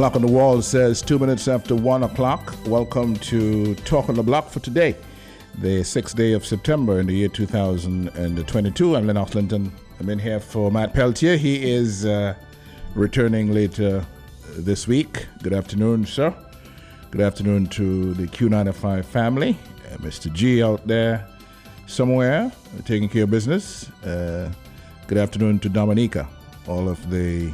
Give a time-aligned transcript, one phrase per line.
[0.00, 2.54] Clock on the wall says two minutes after one o'clock.
[2.64, 4.96] Welcome to Talk on the Block for today,
[5.58, 8.96] the sixth day of September in the year 2022.
[8.96, 9.70] I'm Lennox Linton.
[9.98, 11.36] I'm in here for Matt Peltier.
[11.36, 12.34] He is uh,
[12.94, 14.02] returning later
[14.56, 15.26] this week.
[15.42, 16.34] Good afternoon, sir.
[17.10, 19.58] Good afternoon to the Q95 family.
[19.84, 20.32] Uh, Mr.
[20.32, 21.28] G out there
[21.86, 22.50] somewhere
[22.86, 23.90] taking care of business.
[24.02, 24.50] Uh,
[25.08, 26.26] good afternoon to Dominica,
[26.66, 27.52] all of the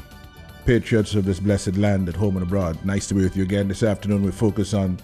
[0.67, 2.77] patriots of this blessed land at home and abroad.
[2.85, 3.69] Nice to be with you again.
[3.69, 4.99] This afternoon we focus on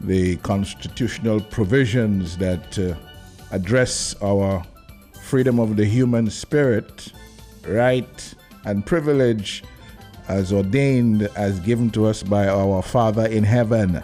[0.00, 2.94] the constitutional provisions that uh,
[3.52, 4.64] address our
[5.22, 7.12] freedom of the human spirit,
[7.68, 8.34] right,
[8.64, 9.62] and privilege
[10.26, 14.02] as ordained, as given to us by our Father in heaven.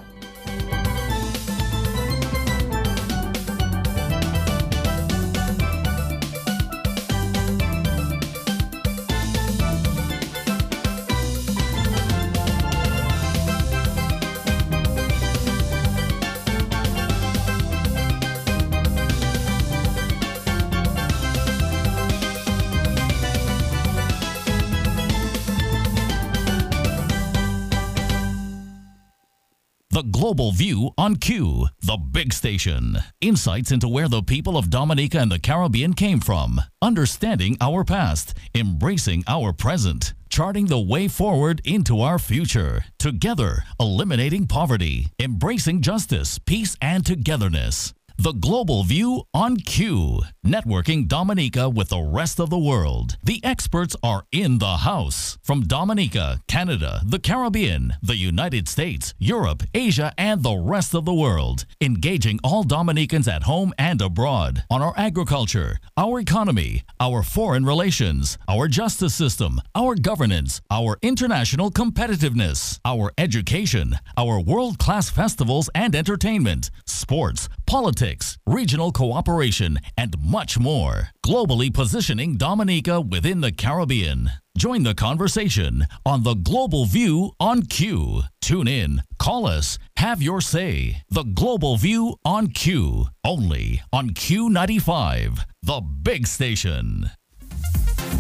[31.03, 32.97] On Q, the big station.
[33.21, 38.35] Insights into where the people of Dominica and the Caribbean came from, understanding our past,
[38.55, 42.85] embracing our present, charting the way forward into our future.
[43.01, 47.93] Together, eliminating poverty, embracing justice, peace, and togetherness.
[48.23, 53.17] The Global View on Q, networking Dominica with the rest of the world.
[53.21, 55.39] The experts are in the house.
[55.43, 61.13] From Dominica, Canada, the Caribbean, the United States, Europe, Asia, and the rest of the
[61.13, 61.67] world.
[61.81, 68.39] Engaging all Dominicans at home and abroad on our agriculture, our economy, our foreign relations,
[68.47, 75.97] our justice system, our governance, our international competitiveness, our education, our world class festivals and
[75.97, 78.12] entertainment, sports, politics,
[78.47, 81.09] regional cooperation, and much more.
[81.25, 84.31] Globally positioning Dominica within the Caribbean.
[84.57, 88.23] Join the conversation on the Global View on Q.
[88.41, 91.03] Tune in, call us, have your say.
[91.09, 93.07] The Global View on Q.
[93.25, 97.11] Only on Q95, the big station.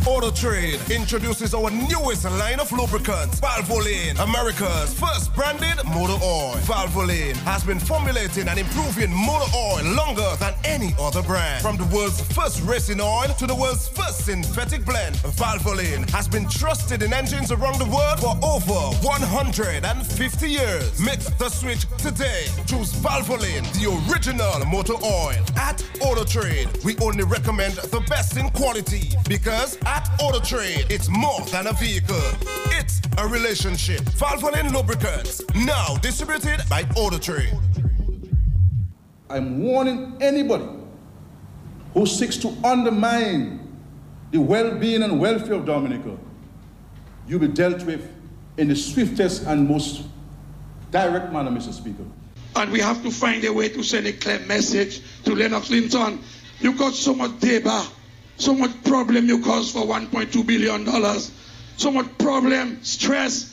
[0.07, 6.55] Auto Trade introduces our newest line of lubricants, Valvoline, America's first branded motor oil.
[6.67, 11.63] Valvoline has been formulating and improving motor oil longer than any other brand.
[11.63, 16.49] From the world's first racing oil to the world's first synthetic blend, Valvoline has been
[16.49, 21.01] trusted in engines around the world for over 150 years.
[21.01, 22.47] Make the switch today.
[22.67, 25.43] Choose Valvoline, the original motor oil.
[25.57, 31.09] At Auto Trade, we only recommend the best in quality because at Auto Trade, it's
[31.09, 32.20] more than a vehicle.
[32.70, 34.00] It's a relationship.
[34.00, 37.56] Valvoline Lubricants, now distributed by Auto Trade.
[39.28, 40.66] I'm warning anybody
[41.94, 43.60] who seeks to undermine
[44.31, 46.16] the well-being and welfare of Dominica,
[47.26, 48.10] you'll be dealt with
[48.56, 50.03] in the swiftest and most
[50.91, 51.72] direct manner, Mr.
[51.72, 52.04] Speaker.
[52.56, 56.20] And we have to find a way to send a clear message to Lennox Linton.
[56.60, 57.87] You got so much deba
[58.37, 61.31] so much problem you cause for 1.2 billion dollars.
[61.76, 63.48] So much problem, stress.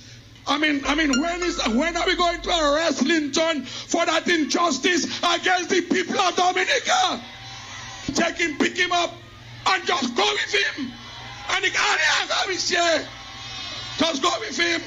[0.47, 4.27] I mean, I mean, when is when are we going to arrest Linton for that
[4.27, 7.21] injustice against the people of Dominica?
[8.13, 9.13] Take him, pick him up,
[9.67, 10.91] and just go with him.
[11.51, 13.07] And the carry here.
[13.97, 14.81] Just go with him.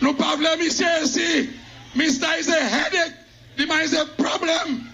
[0.00, 1.04] No problem, monsieur.
[1.06, 1.50] See,
[1.94, 3.14] Mister is a headache.
[3.56, 4.91] The man is a problem.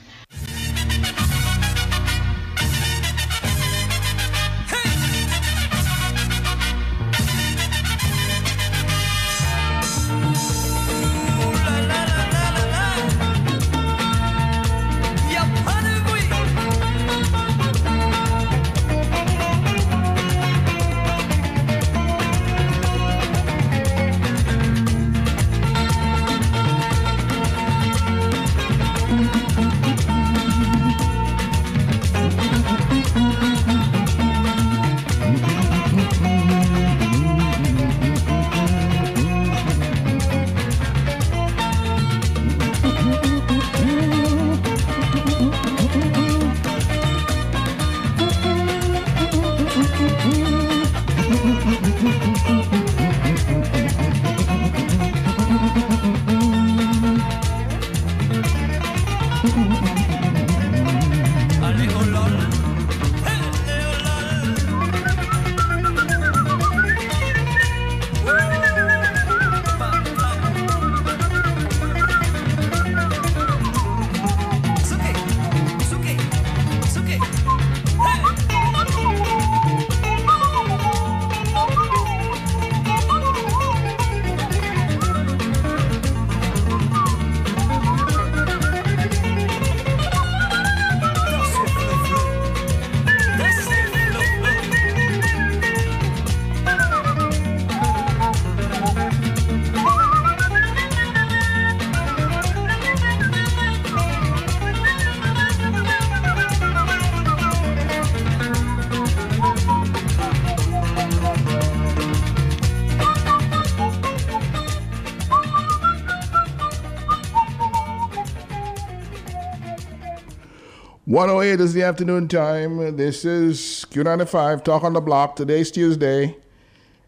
[121.19, 122.94] 108 is the afternoon time.
[122.94, 125.35] This is Q95 Talk on the Block.
[125.35, 126.37] Today's Tuesday.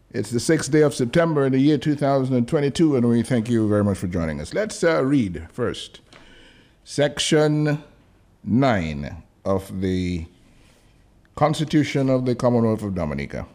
[0.09, 3.85] It's the sixth day of September in the year 2022, and we thank you very
[3.85, 4.53] much for joining us.
[4.53, 6.01] Let's uh, read first
[6.83, 7.81] Section
[8.43, 10.25] 9 of the
[11.35, 13.47] Constitution of the Commonwealth of Dominica.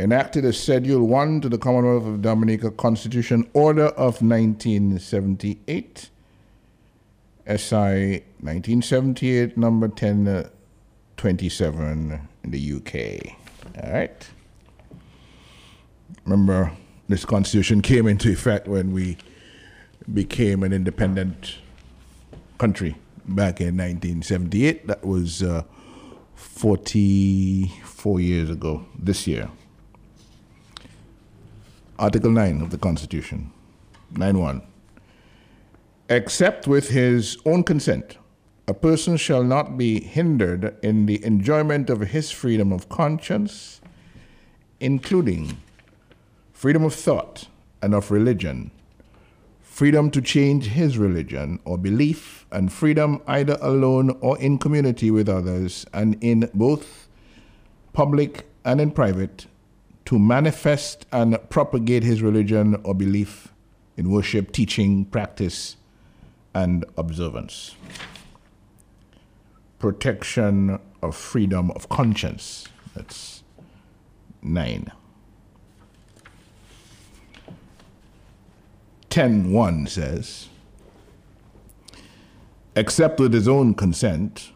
[0.00, 6.10] Enacted as Schedule 1 to the Commonwealth of Dominica Constitution Order of 1978
[7.46, 12.94] SI 1978, number 1027 in the UK.
[13.84, 14.28] All right.
[16.24, 16.72] Remember,
[17.08, 19.16] this constitution came into effect when we
[20.12, 21.58] became an independent
[22.58, 22.96] country
[23.26, 24.88] back in 1978.
[24.88, 25.62] That was uh,
[26.34, 29.48] 44 years ago this year.
[31.96, 33.52] Article 9 of the Constitution,
[34.10, 34.62] 9 1
[36.08, 38.18] except with his own consent.
[38.68, 43.80] A person shall not be hindered in the enjoyment of his freedom of conscience,
[44.80, 45.58] including
[46.52, 47.48] freedom of thought
[47.80, 48.70] and of religion,
[49.60, 55.28] freedom to change his religion or belief, and freedom either alone or in community with
[55.28, 57.08] others, and in both
[57.92, 59.46] public and in private,
[60.04, 63.52] to manifest and propagate his religion or belief
[63.96, 65.76] in worship, teaching, practice,
[66.56, 67.76] and observance.
[69.78, 72.66] Protection of freedom of conscience.
[72.94, 73.42] That's
[74.40, 74.90] nine.
[79.10, 80.48] 10.1 says,
[82.74, 84.52] except with his own consent,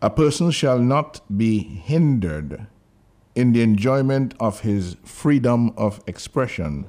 [0.00, 2.66] a person shall not be hindered
[3.34, 6.86] in the enjoyment of his freedom of expression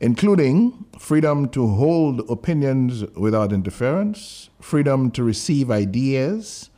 [0.00, 6.70] including freedom to hold opinions without interference, freedom to receive ideas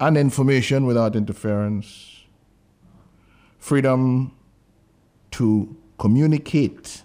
[0.00, 2.24] and information without interference,
[3.58, 4.34] freedom
[5.30, 7.02] to communicate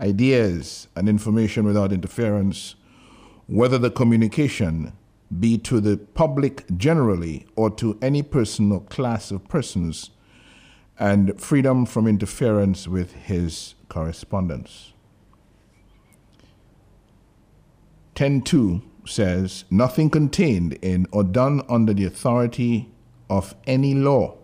[0.00, 2.74] ideas and information without interference,
[3.46, 4.92] whether the communication
[5.38, 10.10] be to the public generally or to any person or class of persons,
[10.98, 14.91] and freedom from interference with his correspondence.
[18.14, 22.90] 10.2 says, Nothing contained in or done under the authority
[23.28, 24.36] of any law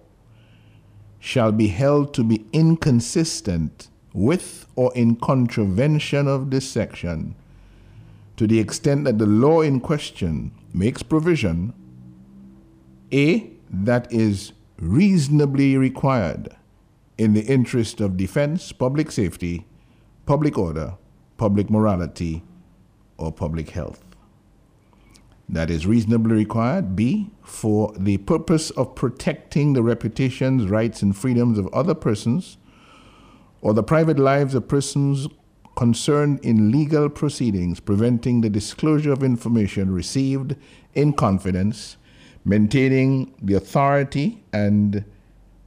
[1.21, 7.35] shall be held to be inconsistent with or in contravention of this section
[8.37, 11.75] to the extent that the law in question makes provision
[13.13, 16.57] A, that is reasonably required
[17.19, 19.67] in the interest of defense, public safety,
[20.25, 20.95] public order,
[21.37, 22.45] public morality,
[23.19, 24.03] or public health.
[25.49, 26.95] That is reasonably required.
[26.95, 32.59] B, for the purpose of protecting the reputations, rights, and freedoms of other persons
[33.61, 35.27] or the private lives of persons
[35.77, 40.55] concerned in legal proceedings, preventing the disclosure of information received
[40.95, 41.97] in confidence,
[42.45, 45.05] maintaining the authority and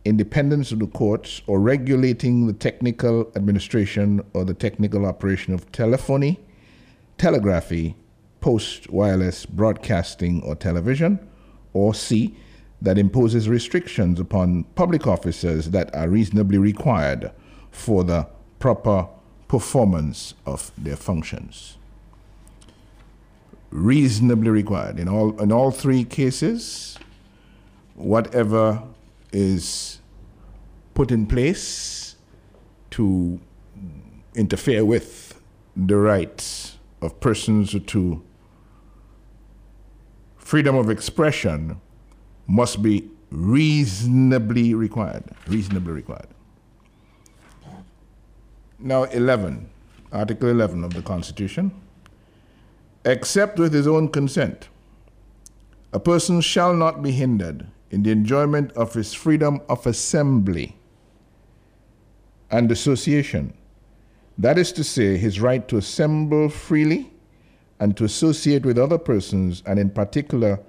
[0.04, 6.40] independence of the courts, or regulating the technical administration or the technical operation of telephony
[7.22, 7.96] telegraphy,
[8.40, 11.20] post wireless broadcasting or television,
[11.72, 12.36] or C,
[12.82, 17.32] that imposes restrictions upon public officers that are reasonably required
[17.70, 19.08] for the proper
[19.48, 21.78] performance of their functions.
[23.70, 24.98] Reasonably required.
[24.98, 26.98] In all, in all three cases,
[27.94, 28.82] whatever
[29.32, 30.00] is
[30.96, 32.16] put in place
[32.90, 33.40] to
[34.34, 35.40] interfere with
[35.78, 38.22] the rights of persons to
[40.38, 41.80] freedom of expression
[42.48, 45.24] must be reasonably required.
[45.48, 46.28] Reasonably required.
[48.78, 49.70] Now, 11,
[50.12, 51.72] Article 11 of the Constitution.
[53.06, 54.70] Except with his own consent,
[55.94, 60.76] a person shall not be hindered in the enjoyment of his freedom of assembly
[62.50, 63.54] and association
[64.38, 67.12] that is to say, his right to assemble freely
[67.80, 70.60] and to associate with other persons, and in particular,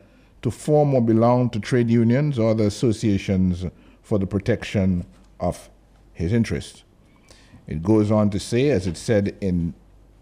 [0.43, 3.65] to form or belong to trade unions or other associations
[4.03, 5.07] for the protection
[5.41, 5.71] of
[6.13, 6.85] his interests.
[7.67, 9.75] It goes on to say, as it said in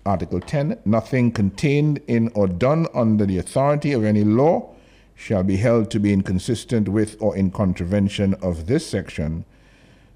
[0.04, 4.75] Article 10, nothing contained in or done under the authority of any law
[5.14, 9.44] shall be held to be inconsistent with or in contravention of this section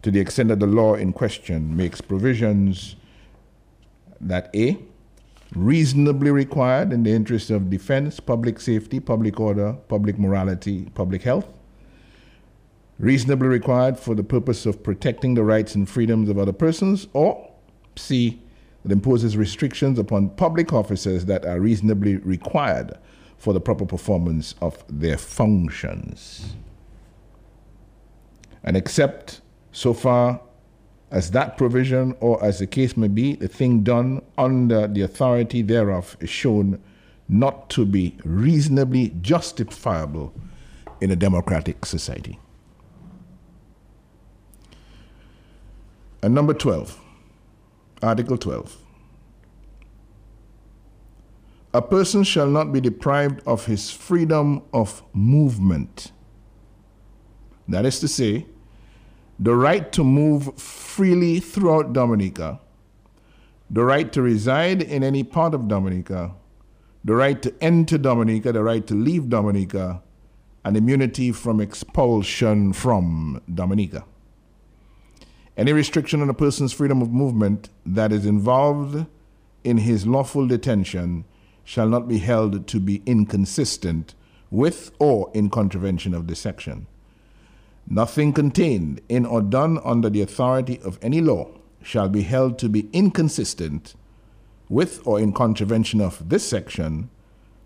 [0.02, 2.96] to the extent that the law in question makes provisions
[4.28, 4.78] that A,
[5.54, 11.46] reasonably required in the interest of defense, public safety, public order, public morality, public health,
[12.98, 17.50] reasonably required for the purpose of protecting the rights and freedoms of other persons, or
[17.96, 18.40] C,
[18.82, 22.98] that imposes restrictions upon public officers that are reasonably required
[23.38, 26.54] for the proper performance of their functions.
[28.62, 29.40] And except
[29.72, 30.40] so far
[31.14, 35.62] as that provision, or as the case may be, the thing done under the authority
[35.62, 36.82] thereof is shown
[37.28, 40.34] not to be reasonably justifiable
[41.00, 42.40] in a democratic society.
[46.20, 47.00] And number 12,
[48.02, 48.76] Article 12.
[51.74, 56.10] A person shall not be deprived of his freedom of movement.
[57.68, 58.46] That is to say,
[59.38, 62.60] the right to move freely throughout Dominica,
[63.68, 66.34] the right to reside in any part of Dominica,
[67.04, 70.02] the right to enter Dominica, the right to leave Dominica,
[70.64, 74.04] and immunity from expulsion from Dominica.
[75.56, 79.06] Any restriction on a person's freedom of movement that is involved
[79.62, 81.24] in his lawful detention
[81.64, 84.14] shall not be held to be inconsistent
[84.50, 86.86] with or in contravention of this section.
[87.86, 91.50] Nothing contained in or done under the authority of any law
[91.82, 93.94] shall be held to be inconsistent
[94.68, 97.10] with or in contravention of this section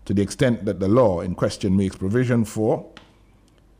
[0.05, 2.85] to the extent that the law in question makes provision for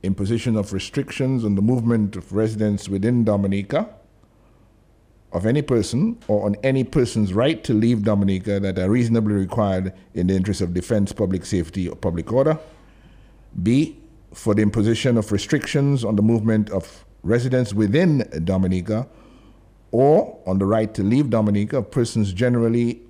[0.02, 3.90] imposition of restrictions on the movement of residents within Dominica
[5.32, 9.94] of any person or on any person's right to leave Dominica that are reasonably required
[10.14, 12.58] in the interest of defense, public safety, or public order.
[13.62, 13.99] B,
[14.34, 19.08] for the imposition of restrictions on the movement of residents within Dominica
[19.92, 23.02] or on the right to leave Dominica of persons generally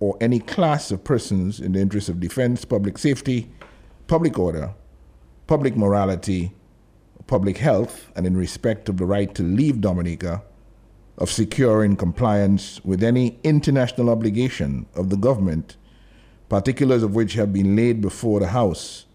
[0.00, 3.50] or any class of persons in the interest of defense, public safety,
[4.06, 4.74] public order,
[5.46, 6.52] public morality,
[7.26, 10.42] public health, and in respect of the right to leave Dominica
[11.18, 15.76] of securing compliance with any international obligation of the government,
[16.48, 19.06] particulars of which have been laid before the House,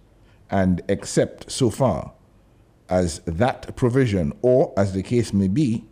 [0.52, 2.12] and except so far
[2.90, 5.86] as that provision, or as the case may be,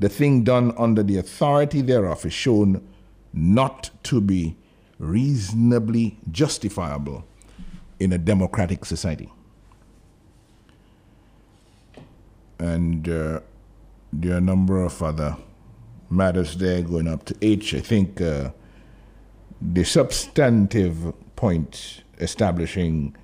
[0.00, 2.86] the thing done under the authority thereof is shown
[3.32, 4.56] not to be
[4.98, 7.24] reasonably justifiable
[8.00, 9.30] in a democratic society.
[12.58, 13.40] And uh,
[14.12, 15.36] there are a number of other
[16.10, 17.74] matters there going up to H.
[17.74, 18.50] I think uh,
[19.62, 23.14] the substantive point establishing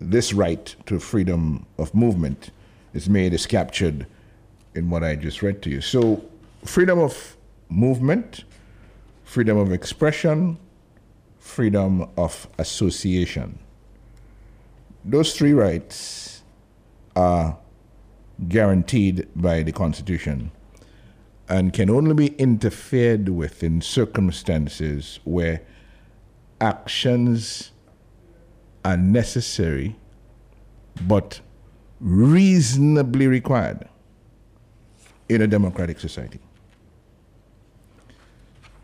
[0.00, 2.50] this right to freedom of movement
[2.94, 4.06] is made, is captured
[4.74, 5.80] in what I just read to you.
[5.80, 6.24] So,
[6.64, 7.36] freedom of
[7.68, 8.44] movement,
[9.24, 10.58] freedom of expression,
[11.38, 13.58] freedom of association.
[15.04, 16.42] Those three rights
[17.16, 17.58] are
[18.48, 20.52] guaranteed by the Constitution
[21.48, 25.62] and can only be interfered with in circumstances where
[26.60, 27.72] actions
[28.88, 29.94] are necessary
[31.06, 31.40] but
[32.00, 33.86] reasonably required
[35.28, 36.38] in a democratic society.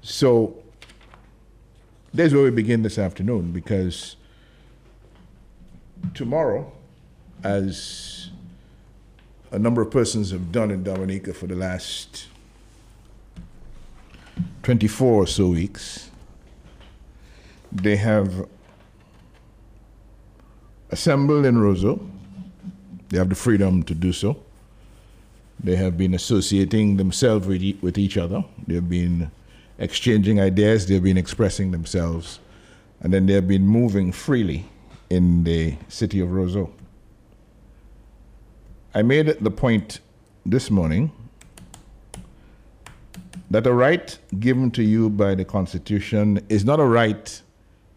[0.02, 0.62] So,
[2.12, 4.16] there's where we begin this afternoon because
[6.12, 6.70] tomorrow,
[7.42, 8.30] as
[9.52, 12.26] a number of persons have done in Dominica for the last
[14.64, 16.10] 24 or so weeks,
[17.72, 18.46] they have
[20.90, 22.00] assembled in Roseau.
[23.08, 24.36] They have the freedom to do so.
[25.62, 28.44] They have been associating themselves with, e- with each other.
[28.66, 29.30] They've been
[29.78, 30.86] exchanging ideas.
[30.86, 32.40] They've been expressing themselves.
[33.00, 34.66] And then they've been moving freely
[35.10, 36.70] in the city of Roseau.
[38.94, 40.00] I made the point
[40.46, 41.10] this morning
[43.50, 47.40] that a right given to you by the Constitution is not a right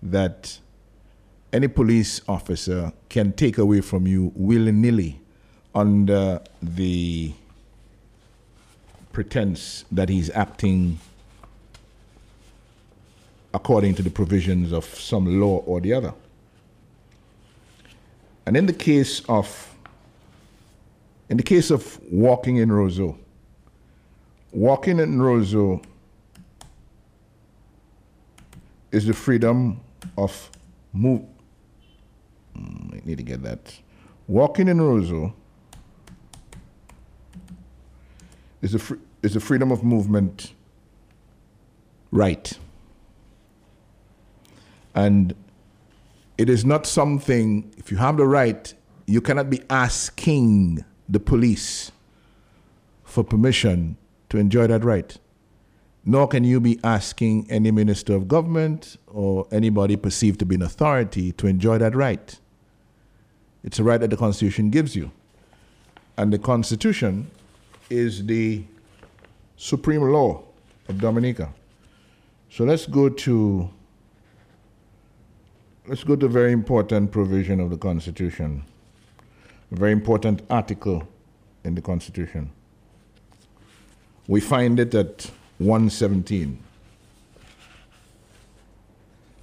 [0.04, 0.60] that
[1.58, 5.20] any police officer can take away from you willy nilly
[5.74, 7.34] under the
[9.12, 11.00] pretense that he's acting
[13.56, 16.14] according to the provisions of some law or the other.
[18.46, 19.74] And in the case of
[21.28, 23.18] in the case of walking in Roseau,
[24.52, 25.84] walking in Roseau
[28.92, 29.80] is the freedom
[30.16, 30.52] of
[30.94, 31.26] move.
[32.94, 33.76] I need to get that.
[34.28, 35.34] Walking in Roseau
[38.62, 40.54] is a, is the freedom of movement
[42.12, 42.58] right.
[44.96, 45.36] And
[46.38, 48.74] it is not something, if you have the right,
[49.06, 51.92] you cannot be asking the police
[53.04, 53.98] for permission
[54.30, 55.18] to enjoy that right.
[56.04, 60.62] Nor can you be asking any minister of government or anybody perceived to be an
[60.62, 62.40] authority to enjoy that right.
[63.68, 65.12] It's a right that the Constitution gives you.
[66.16, 67.30] And the Constitution
[67.90, 68.64] is the
[69.58, 70.42] supreme law
[70.88, 71.54] of Dominica.
[72.50, 73.70] So let's go to
[75.86, 78.64] let's go to a very important provision of the Constitution,
[79.74, 81.06] a very important article
[81.66, 82.50] in the Constitution.
[84.30, 86.58] We find it at 117.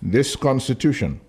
[0.00, 1.21] This Constitution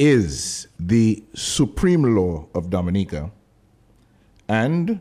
[0.00, 3.30] is the supreme law of Dominica
[4.48, 4.98] and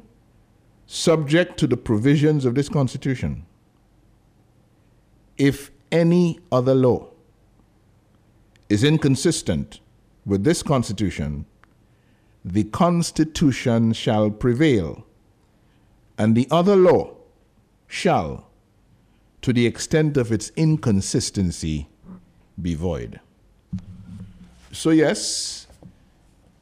[0.88, 3.46] subject to the provisions of this Constitution.
[5.38, 7.12] If any other law
[8.68, 9.80] is inconsistent
[10.26, 11.46] with this Constitution,
[12.44, 15.06] the Constitution shall prevail,
[16.18, 17.16] and the other law
[17.88, 18.50] shall,
[19.44, 21.88] to the extent of its inconsistency,
[22.62, 23.22] be void.
[24.72, 25.68] So, yes,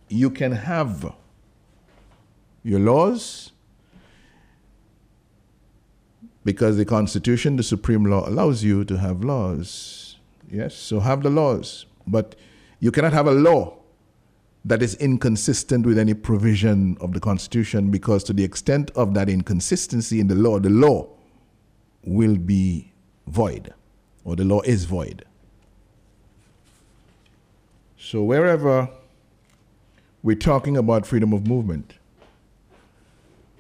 [0.08, 1.14] you can have
[2.64, 3.52] your laws
[6.44, 10.18] because the Constitution, the supreme law, allows you to have laws.
[10.50, 11.86] Yes, so have the laws.
[12.08, 12.36] But
[12.80, 13.78] you cannot have a law
[14.64, 19.30] that is inconsistent with any provision of the Constitution because, to the extent of that
[19.30, 21.10] inconsistency in the law, the law
[22.04, 22.94] will be
[23.28, 23.74] void
[24.24, 25.26] or the law is void.
[28.10, 28.88] So, wherever
[30.24, 31.96] we're talking about freedom of movement,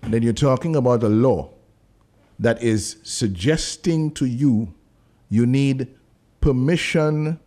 [0.01, 1.49] and then you're talking about a law
[2.39, 4.73] that is suggesting to you
[5.27, 5.93] you need
[6.39, 7.41] permission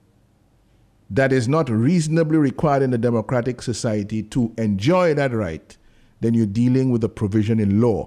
[1.09, 5.79] that is not reasonably required in a democratic society to enjoy that right,
[6.21, 8.05] then you're dealing with a provision in law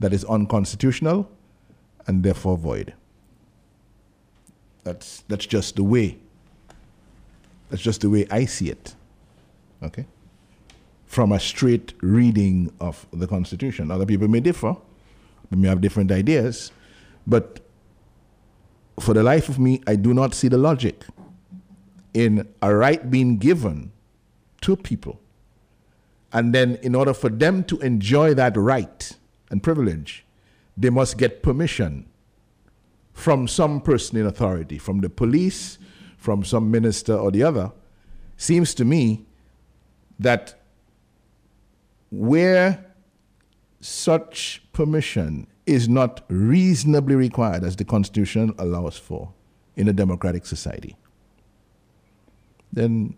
[0.00, 1.30] that is unconstitutional
[2.08, 2.94] and therefore void.
[4.82, 6.18] That's, that's just the way.
[7.74, 8.94] That's just the way I see it.
[9.82, 10.06] Okay?
[11.06, 13.90] From a straight reading of the Constitution.
[13.90, 14.76] Other people may differ,
[15.50, 16.70] they may have different ideas,
[17.26, 17.58] but
[19.00, 21.02] for the life of me, I do not see the logic
[22.12, 23.90] in a right being given
[24.60, 25.20] to people.
[26.32, 29.18] And then, in order for them to enjoy that right
[29.50, 30.24] and privilege,
[30.76, 32.06] they must get permission
[33.14, 35.78] from some person in authority, from the police,
[36.24, 37.70] from some minister or the other.
[38.38, 39.26] Seems to me
[40.18, 40.54] that
[42.10, 42.86] where
[43.80, 49.34] such permission is not reasonably required as the Constitution allows for
[49.76, 50.96] in a democratic society,
[52.72, 53.14] then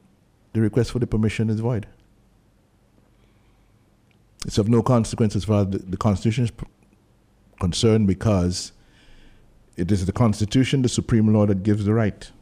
[0.52, 1.86] the request for the permission is void.
[4.44, 6.52] It's of no consequence as far as the, the Constitution is
[7.60, 8.72] concerned because
[9.76, 12.32] it is the Constitution, the supreme law, that gives the right.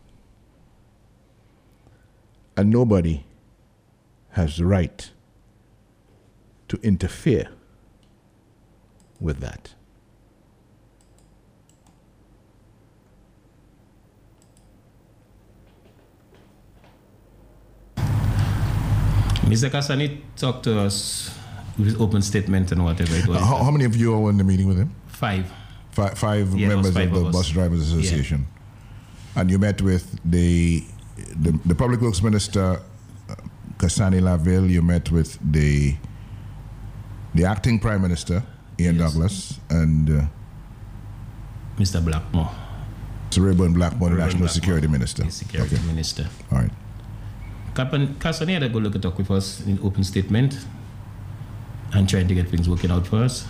[2.56, 3.24] And nobody
[4.30, 5.10] has the right
[6.68, 7.48] to interfere
[9.20, 9.74] with that.
[19.46, 19.70] Mr.
[19.70, 21.36] Cassani talked to us
[21.78, 23.38] with open statement and whatever it was.
[23.40, 24.94] How, how, many of you were in the meeting with him?
[25.06, 25.52] Five.
[25.90, 28.46] Five, five yeah, members five of the of Bus Drivers Association.
[29.34, 29.42] Yeah.
[29.42, 30.84] And you met with the,
[31.16, 32.80] the, the Public Works Minister,
[33.28, 33.34] uh,
[33.78, 34.68] Cassani Laville.
[34.68, 35.96] You met with the
[37.34, 38.42] the acting Prime Minister,
[38.78, 39.12] Ian yes.
[39.12, 40.24] Douglas, and uh,
[41.76, 42.04] Mr.
[42.04, 42.50] Blackmore.
[43.30, 45.28] Sir Rayburn Blackmore, the National Blackmore, Security Minister.
[45.30, 45.86] Security okay.
[45.86, 46.28] Minister.
[46.52, 46.70] All right.
[47.74, 50.64] Cassani had a good look at talk with us in open statement
[51.92, 53.48] and trying to get things working out for us.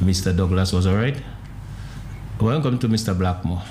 [0.00, 0.36] Mr.
[0.36, 1.16] Douglas was all right.
[2.38, 3.16] Welcome to Mr.
[3.16, 3.62] Blackmore.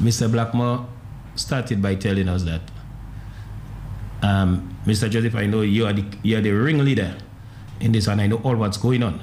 [0.00, 0.32] Mr.
[0.32, 0.86] Blackmore
[1.36, 2.62] started by telling us that,
[4.22, 5.08] um, Mr.
[5.08, 7.16] Joseph, I know you are the, you are the ringleader
[7.80, 9.20] in this, and I know all what's going on.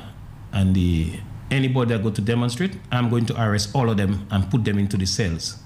[0.51, 1.19] And the,
[1.51, 4.77] anybody that go to demonstrate, I'm going to arrest all of them and put them
[4.77, 5.57] into the cells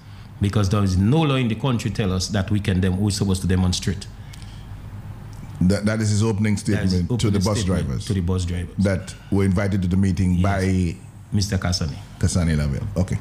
[0.41, 3.09] because there is no law in the country tell us that we can dem- we're
[3.09, 4.07] supposed to demonstrate.
[5.59, 8.05] That, that is his opening statement opening to the bus drivers.
[8.05, 10.43] To the bus drivers that were invited to the meeting yes.
[10.43, 10.95] by
[11.33, 11.57] Mr.
[11.57, 11.97] Cassani.
[12.19, 12.85] Cassani Laville.
[12.95, 13.17] Okay.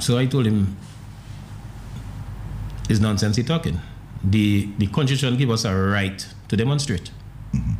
[0.00, 0.76] So I told him,
[2.88, 3.80] it's nonsense he talking.
[4.24, 7.10] The the constitution give us a right to demonstrate.
[7.54, 7.72] Mm-hmm.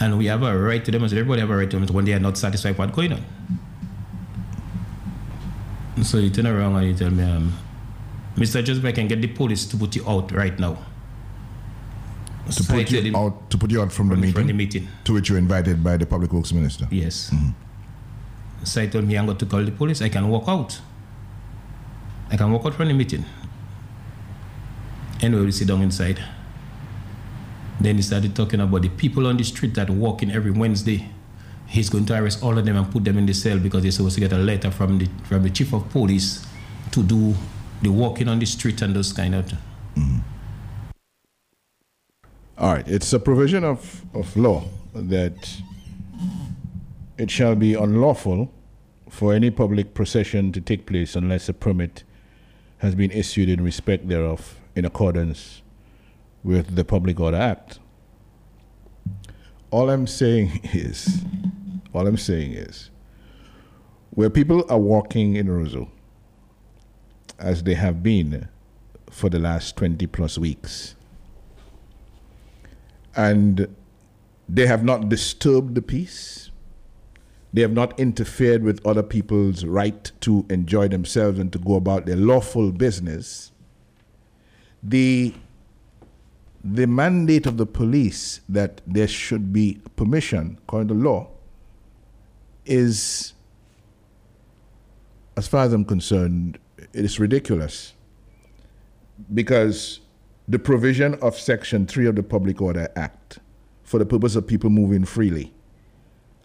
[0.00, 1.20] And we have a right to demonstrate.
[1.20, 3.24] Everybody have a right to demonstrate when they are not satisfied with what's going on.
[6.02, 7.54] So you turn around and you tell me, um,
[8.36, 8.62] Mr.
[8.62, 10.76] Joseph, I can get the police to put you out right now.
[12.46, 14.88] To So put you out to put you out from the from meeting, the meeting.
[15.04, 16.86] to which you're invited by the public works minister.
[16.90, 17.32] Yes.
[18.64, 20.02] So I told me I'm going to call the police.
[20.02, 20.80] I can walk out.
[22.30, 23.24] I can walk out from the meeting.
[25.20, 26.22] Anyway, we sit down inside.
[27.80, 31.08] Then he started talking about the people on the street that walk in every Wednesday.
[31.66, 33.96] He's going to arrest all of them and put them in the cell because he's
[33.96, 36.46] supposed to get a letter from the from the chief of police
[36.92, 37.34] to do
[37.82, 39.46] the walking on the street and those kind of.
[39.46, 40.18] Mm-hmm.
[42.58, 45.60] All right, it's a provision of, of law that
[47.18, 48.50] it shall be unlawful
[49.10, 52.04] for any public procession to take place unless a permit
[52.78, 55.62] has been issued in respect thereof in accordance
[56.44, 57.78] with the Public Order Act.
[59.70, 61.24] All I'm saying is,
[61.92, 62.90] all I'm saying is,
[64.10, 65.88] where people are walking in Roseau,
[67.38, 68.48] as they have been
[69.10, 70.94] for the last 20 plus weeks,
[73.14, 73.74] and
[74.48, 76.50] they have not disturbed the peace.
[77.56, 82.04] They have not interfered with other people's right to enjoy themselves and to go about
[82.04, 83.50] their lawful business.
[84.82, 85.32] The,
[86.62, 91.30] the mandate of the police that there should be permission, according to law,
[92.66, 93.32] is,
[95.38, 96.58] as far as I'm concerned,
[96.92, 97.94] it is ridiculous
[99.32, 100.00] because
[100.46, 103.38] the provision of Section 3 of the Public Order Act
[103.82, 105.54] for the purpose of people moving freely,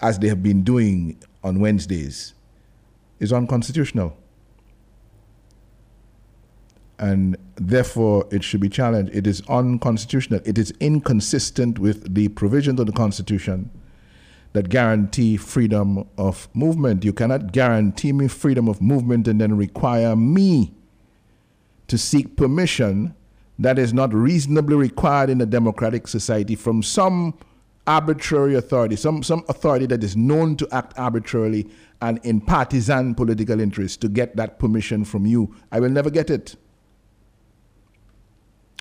[0.02, 2.34] as they have been doing on Wednesdays,
[3.20, 4.18] is unconstitutional.
[6.98, 9.16] And therefore, it should be challenged.
[9.16, 10.42] It is unconstitutional.
[10.46, 13.72] It is inconsistent with the provisions of the Constitution
[14.54, 17.04] that guarantee freedom of movement.
[17.04, 20.74] You cannot guarantee me freedom of movement and then require me
[21.88, 23.16] to seek permission
[23.58, 27.34] that is not reasonably required in a democratic society from some
[27.88, 31.68] arbitrary authority, some, some authority that is known to act arbitrarily
[32.02, 35.56] and in partisan political interest to get that permission from you.
[35.72, 36.56] I will never get it.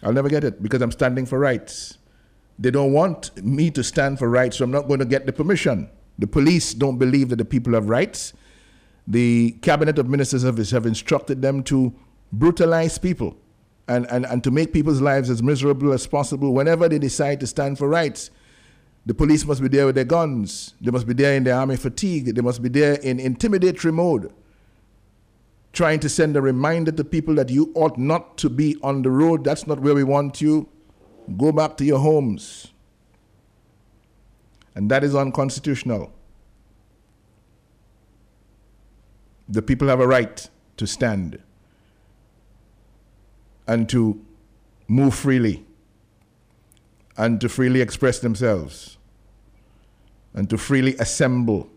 [0.02, 1.98] I'll never get it because I'm standing for rights.
[2.58, 5.32] They don't want me to stand for rights, so I'm not going to get the
[5.32, 5.88] permission.
[6.18, 8.34] The police don't believe that the people have rights.
[9.06, 11.94] The cabinet of ministers have, have instructed them to
[12.32, 13.36] brutalize people
[13.88, 17.46] and, and, and to make people's lives as miserable as possible whenever they decide to
[17.46, 18.30] stand for rights.
[19.10, 20.74] The police must be there with their guns.
[20.80, 22.32] They must be there in their army fatigue.
[22.32, 24.32] They must be there in intimidatory mode,
[25.72, 29.10] trying to send a reminder to people that you ought not to be on the
[29.10, 29.42] road.
[29.42, 30.68] That's not where we want you.
[31.36, 32.68] Go back to your homes.
[34.76, 36.12] And that is unconstitutional.
[39.48, 41.42] The people have a right to stand
[43.66, 44.24] and to
[44.86, 45.66] move freely
[47.16, 48.98] and to freely express themselves
[50.34, 51.68] and to freely assemble,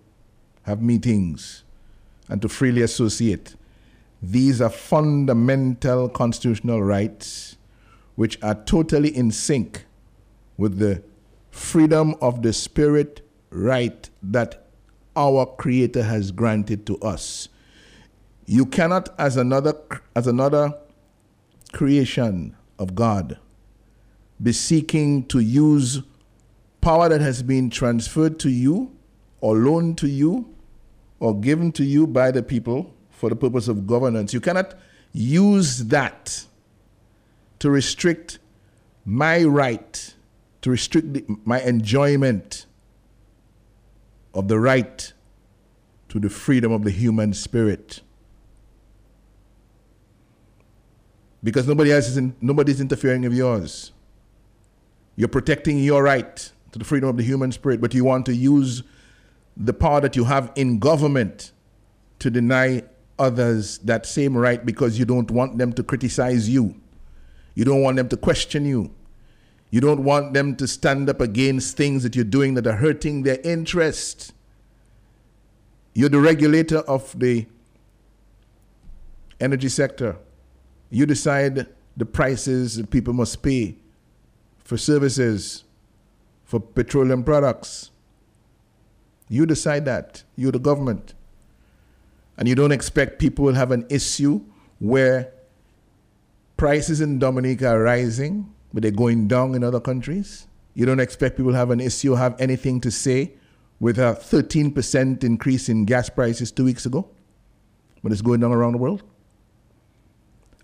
[0.64, 1.64] have meetings,
[2.30, 3.56] and to freely associate.
[4.22, 7.58] These are fundamental constitutional rights
[8.16, 9.86] which are totally in sync
[10.58, 11.04] with the
[11.50, 14.66] freedom of the spirit right that
[15.16, 17.50] our creator has granted to us
[18.46, 19.74] you cannot as another
[20.16, 20.74] as another
[21.72, 23.38] creation of god
[24.42, 26.02] be seeking to use
[26.84, 28.92] power that has been transferred to you
[29.40, 30.54] or loaned to you
[31.20, 34.76] or given to you by the people for the purpose of governance you cannot
[35.14, 36.46] use that
[37.60, 38.40] to restrict
[39.06, 40.14] my right,
[40.62, 42.66] to restrict the, my enjoyment
[44.34, 45.14] of the right
[46.10, 48.02] to the freedom of the human spirit.
[51.44, 53.92] Because nobody else is in, nobody's interfering with yours.
[55.16, 58.36] You're protecting your right to the freedom of the human spirit, but you want to
[58.36, 58.84] use
[59.56, 61.52] the power that you have in government
[62.20, 62.84] to deny
[63.20, 66.76] others that same right because you don't want them to criticize you.
[67.54, 68.92] You don't want them to question you.
[69.70, 73.22] You don't want them to stand up against things that you're doing that are hurting
[73.22, 74.34] their interest.
[75.94, 77.46] You're the regulator of the
[79.40, 80.18] energy sector.
[80.90, 83.78] You decide the prices that people must pay
[84.64, 85.63] for services,
[86.54, 87.90] for petroleum products.
[89.28, 90.24] You decide that.
[90.36, 91.16] You're the government.
[92.38, 94.40] And you don't expect people will have an issue
[94.78, 95.34] where
[96.56, 100.46] prices in Dominica are rising, but they're going down in other countries.
[100.76, 103.32] You don't expect people have an issue, have anything to say
[103.80, 107.10] with a 13% increase in gas prices two weeks ago,
[108.04, 109.02] but it's going down around the world.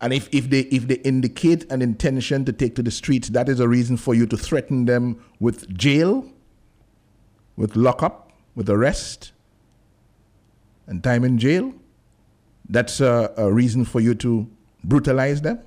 [0.01, 3.49] And if, if they if they indicate an intention to take to the streets, that
[3.49, 6.25] is a reason for you to threaten them with jail,
[7.57, 9.33] with lockup, with arrest,
[10.87, 11.73] and time in jail.
[12.69, 14.49] That's a, a reason for you to
[14.83, 15.59] brutalize them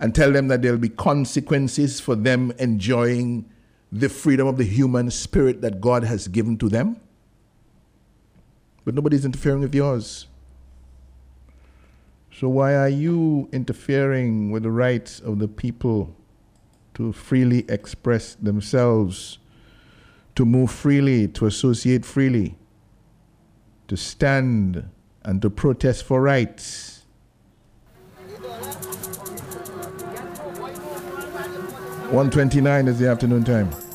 [0.00, 3.50] and tell them that there'll be consequences for them enjoying
[3.90, 7.00] the freedom of the human spirit that God has given to them.
[8.84, 10.27] But nobody's interfering with yours.
[12.38, 16.14] So, why are you interfering with the rights of the people
[16.94, 19.38] to freely express themselves,
[20.36, 22.54] to move freely, to associate freely,
[23.88, 24.88] to stand
[25.24, 27.02] and to protest for rights?
[32.12, 33.87] One twenty-nine is the afternoon time.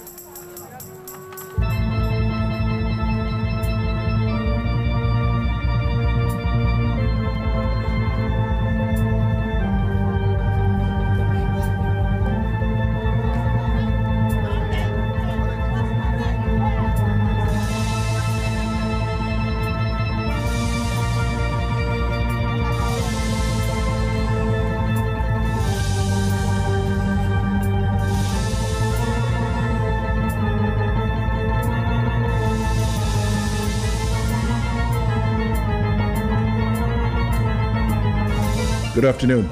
[39.04, 39.50] Good afternoon.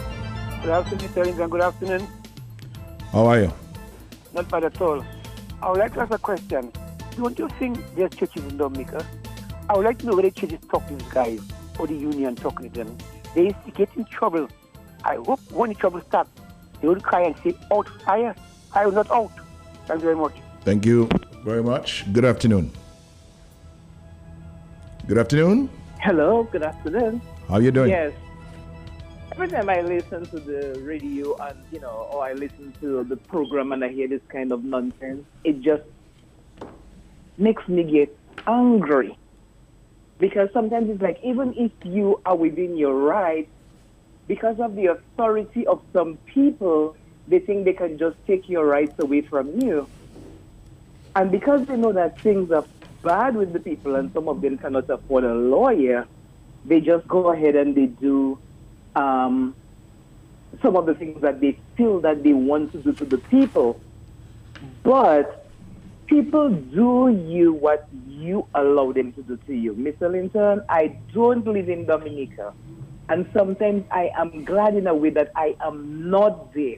[0.62, 1.50] Good afternoon, Mr.
[1.50, 2.08] Good afternoon.
[3.12, 3.54] How are you?
[4.34, 5.04] Not bad at all.
[5.62, 6.72] I would like to ask a question.
[7.18, 9.06] Don't you think there's churches in Dominica?
[9.68, 11.42] I would like to know whether churches talk to these guys
[11.78, 12.98] or the union talking to them.
[13.36, 14.48] They get in trouble.
[15.04, 16.30] I hope when the trouble starts,
[16.80, 18.34] they will cry and say, out fire.
[18.74, 19.34] I will not out.
[19.86, 20.36] Thank you very much.
[20.64, 21.10] Thank you
[21.44, 22.06] very much.
[22.14, 22.72] Good afternoon.
[25.08, 25.70] Good afternoon.
[26.00, 27.20] Hello, good afternoon.
[27.50, 27.90] How are you doing?
[27.90, 28.14] Yes.
[29.32, 33.15] Every time I listen to the radio and, you know, or I listen to the
[33.15, 35.84] program and I hear this kind of nonsense, it just
[37.38, 38.15] makes me get
[38.46, 39.17] angry.
[40.20, 43.50] Because sometimes it's like, even if you are within your rights,
[44.28, 46.98] because of the authority of some people,
[47.30, 49.88] they think they can just take your rights away from you.
[51.15, 52.65] And because they know that things are
[53.02, 56.06] bad with the people and some of them cannot afford a lawyer,
[56.65, 58.38] they just go ahead and they do
[58.96, 59.56] um,
[60.62, 63.80] some of the things that they feel that they want to do to the people.
[64.84, 65.50] But
[66.08, 69.74] people do you what you allow them to do to you.
[69.74, 70.12] Mr.
[70.12, 72.54] Linton, I don't live in Dominica.
[73.10, 76.78] And sometimes I am glad in a way that I am not there.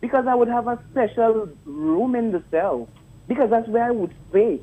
[0.00, 2.88] Because I would have a special room in the cell.
[3.28, 4.60] Because that's where I would stay.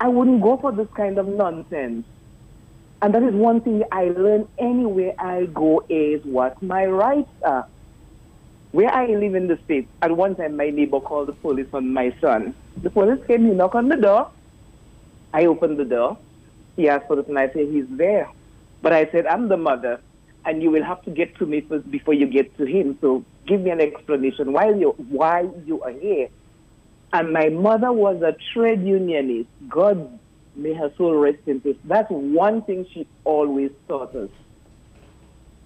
[0.00, 2.04] I wouldn't go for this kind of nonsense.
[3.04, 7.66] And that is one thing I learn anywhere I go is what my rights are.
[8.72, 11.92] Where I live in the States, at one time my neighbor called the police on
[11.92, 12.54] my son.
[12.82, 14.30] The police came, he knocked on the door.
[15.34, 16.16] I opened the door.
[16.76, 18.30] He asked for the and I said, he's there.
[18.80, 20.00] But I said, I'm the mother,
[20.46, 22.96] and you will have to get to me first before you get to him.
[23.02, 26.30] So give me an explanation why you why you are here.
[27.12, 29.50] And my mother was a trade unionist.
[29.68, 30.18] God
[30.56, 31.76] may her soul rest in peace.
[31.84, 34.30] That's one thing she always taught us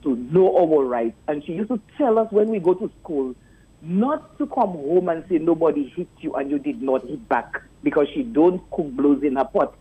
[0.03, 1.17] to know our rights.
[1.27, 3.35] And she used to tell us when we go to school
[3.81, 7.63] not to come home and say nobody hit you and you did not hit back
[7.83, 9.75] because she don't cook blows in her pot.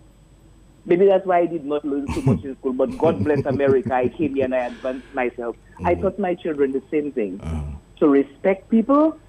[0.85, 2.73] Maybe that's why I did not learn so much in school.
[2.73, 5.55] But God bless America, I came here and I advanced myself.
[5.83, 6.01] I mm.
[6.01, 7.41] taught my children the same thing.
[7.43, 7.79] Oh.
[7.99, 9.19] To respect people,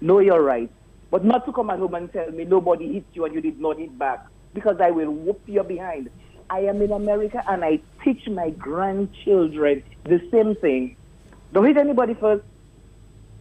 [0.00, 0.72] know your rights.
[1.10, 3.60] But not to come at home and tell me nobody hit you and you did
[3.60, 6.08] not hit back because I will whoop your behind.
[6.48, 10.96] I am in America and I teach my grandchildren the same thing.
[11.52, 12.42] Don't hit anybody first,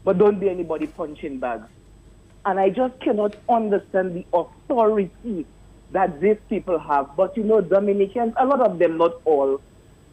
[0.04, 1.70] but don't be anybody punching bags.
[2.46, 5.48] And I just cannot understand the authority
[5.92, 7.16] that these people have.
[7.16, 9.62] But you know, Dominicans, a lot of them, not all,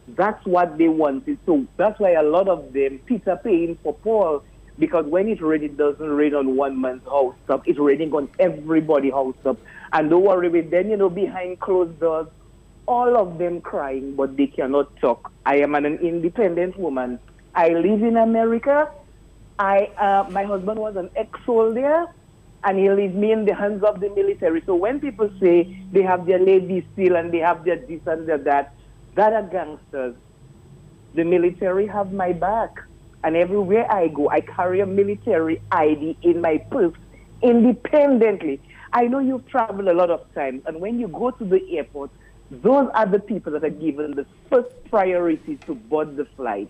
[0.06, 1.38] that's what they wanted.
[1.46, 4.44] So that's why a lot of them, Peter paying for Paul,
[4.78, 8.28] because when it rains, it doesn't rain on one man's house top, it's raining on
[8.38, 9.58] everybody's house top.
[9.92, 12.28] And don't worry with them, you know, behind closed doors,
[12.86, 15.30] all of them crying, but they cannot talk.
[15.44, 17.18] I am an independent woman.
[17.54, 18.90] I live in America.
[19.58, 22.06] I, uh, my husband was an ex-soldier,
[22.64, 24.62] and he leaves me in the hands of the military.
[24.64, 28.26] So when people say they have their lady still and they have their this and
[28.26, 28.74] their that,
[29.14, 30.16] that are gangsters.
[31.14, 32.82] The military have my back.
[33.24, 36.94] And everywhere I go, I carry a military ID in my purse
[37.42, 38.60] independently.
[38.92, 42.10] I know you've traveled a lot of times, and when you go to the airport,
[42.50, 46.68] those are the people that are given the first priority to board the flight.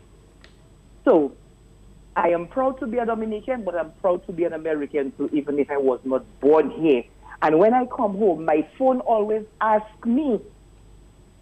[1.04, 1.32] So
[2.14, 5.28] I am proud to be a Dominican, but I'm proud to be an American too,
[5.32, 7.02] even if I was not born here.
[7.40, 10.40] And when I come home, my phone always asks me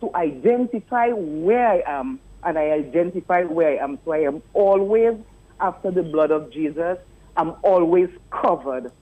[0.00, 3.98] to identify where I am, and I identify where I am.
[4.04, 5.14] So I am always
[5.60, 6.98] after the blood of Jesus.
[7.36, 8.92] I'm always covered.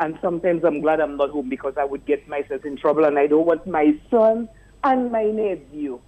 [0.00, 3.18] And sometimes I'm glad I'm not home because I would get myself in trouble, and
[3.18, 4.48] I don't want my son
[4.82, 6.00] and my nephew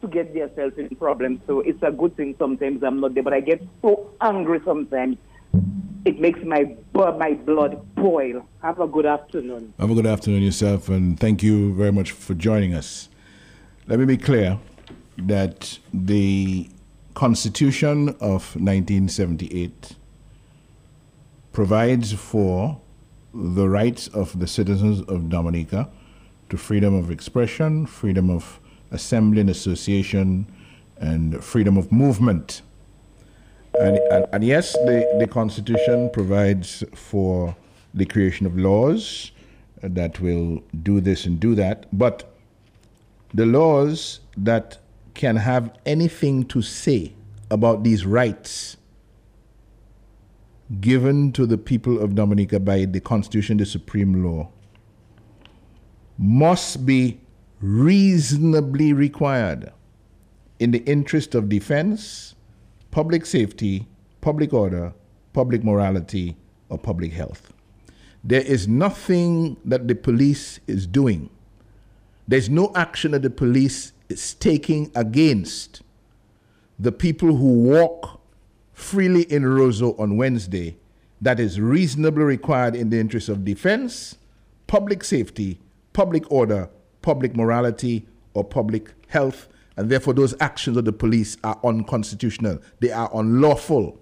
[0.00, 1.40] to get themselves in problems.
[1.46, 5.18] So it's a good thing sometimes I'm not there, but I get so angry sometimes.
[6.04, 8.46] It makes my my blood boil.
[8.62, 9.74] Have a good afternoon.
[9.78, 13.08] Have a good afternoon yourself, and thank you very much for joining us.
[13.86, 14.58] Let me be clear
[15.18, 16.68] that the
[17.14, 19.96] Constitution of 1978
[21.52, 22.78] provides for
[23.32, 25.88] the rights of the citizens of Dominica
[26.50, 30.46] to freedom of expression, freedom of assembly and association,
[30.98, 32.62] and freedom of movement.
[33.80, 37.54] And, and, and, yes, the, the Constitution provides for
[37.92, 39.32] the creation of laws
[39.82, 42.32] that will do this and do that, but
[43.34, 44.78] the laws that
[45.16, 47.12] can have anything to say
[47.50, 48.76] about these rights
[50.80, 54.50] given to the people of Dominica by the Constitution, the supreme law,
[56.18, 57.20] must be
[57.60, 59.72] reasonably required
[60.58, 62.34] in the interest of defense,
[62.90, 63.86] public safety,
[64.20, 64.92] public order,
[65.32, 66.36] public morality,
[66.68, 67.52] or public health.
[68.24, 71.30] There is nothing that the police is doing.
[72.26, 73.92] There's no action that the police
[74.34, 75.82] taking against
[76.78, 78.20] the people who walk
[78.72, 80.76] freely in Roseau on Wednesday
[81.20, 84.16] that is reasonably required in the interest of defense,
[84.66, 85.58] public safety,
[85.92, 86.68] public order,
[87.00, 92.58] public morality or public health, and therefore those actions of the police are unconstitutional.
[92.80, 93.98] They are unlawful.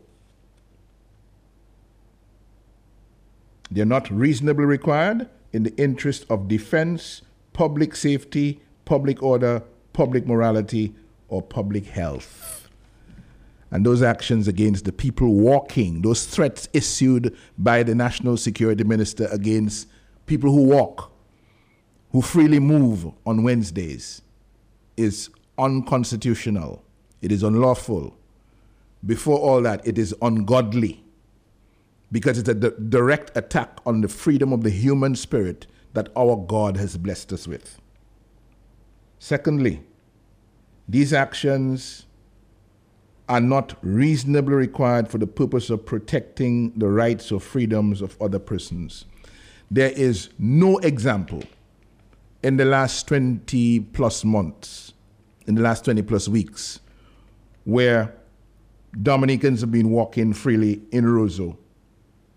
[3.71, 9.63] They're not reasonably required in the interest of defense, public safety, public order,
[9.95, 10.95] public morality,
[11.29, 12.69] or public health.
[13.71, 19.27] And those actions against the people walking, those threats issued by the National Security Minister
[19.33, 19.89] against
[20.27, 21.11] people who walk,
[22.13, 24.23] who freely move on Wednesdays
[24.97, 26.85] is unconstitutional.
[27.21, 28.17] It is unlawful.
[29.05, 31.03] Before all that, it is ungodly
[32.13, 36.77] because it's a direct attack on the freedom of the human spirit that our God
[36.77, 37.81] has blessed us with.
[39.25, 39.81] Secondly,
[40.87, 42.05] these actions
[43.27, 48.39] are not reasonably required for the purpose of protecting the rights or freedoms of other
[48.39, 49.07] persons.
[49.71, 51.43] There is no example
[52.43, 54.93] in the last 20 plus months,
[55.47, 56.81] in the last 20 plus weeks,
[57.65, 58.15] where
[59.03, 61.57] Dominicans have been walking freely in Roseau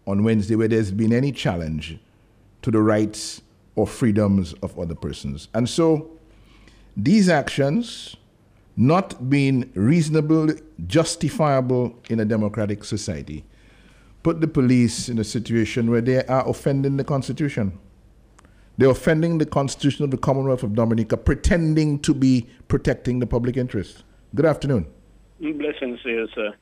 [0.05, 1.99] on Wednesday, where there's been any challenge
[2.61, 3.41] to the rights
[3.75, 5.49] or freedoms of other persons.
[5.53, 6.16] And so
[6.97, 8.15] these actions,
[8.75, 10.55] not being reasonably
[10.87, 13.45] justifiable in a democratic society,
[14.23, 17.77] put the police in a situation where they are offending the Constitution.
[18.79, 23.57] They're offending the Constitution of the Commonwealth of Dominica, pretending to be protecting the public
[23.57, 24.03] interest.
[24.33, 24.87] Good afternoon.
[25.39, 26.53] Mm, blessings to you, sir.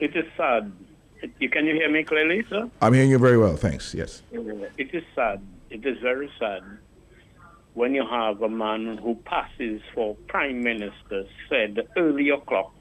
[0.00, 0.72] It is sad.
[1.38, 2.68] You, can you hear me clearly, sir?
[2.82, 3.94] I'm hearing you very well, thanks.
[3.94, 4.22] Yes.
[4.32, 5.42] It is sad.
[5.70, 6.62] It is very sad
[7.74, 12.72] when you have a man who passes for prime minister said early o'clock,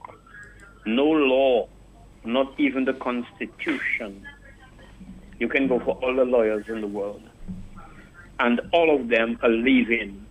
[0.85, 1.67] no law,
[2.23, 4.25] not even the constitution.
[5.39, 7.21] You can go for all the lawyers in the world
[8.39, 10.25] and all of them are leaving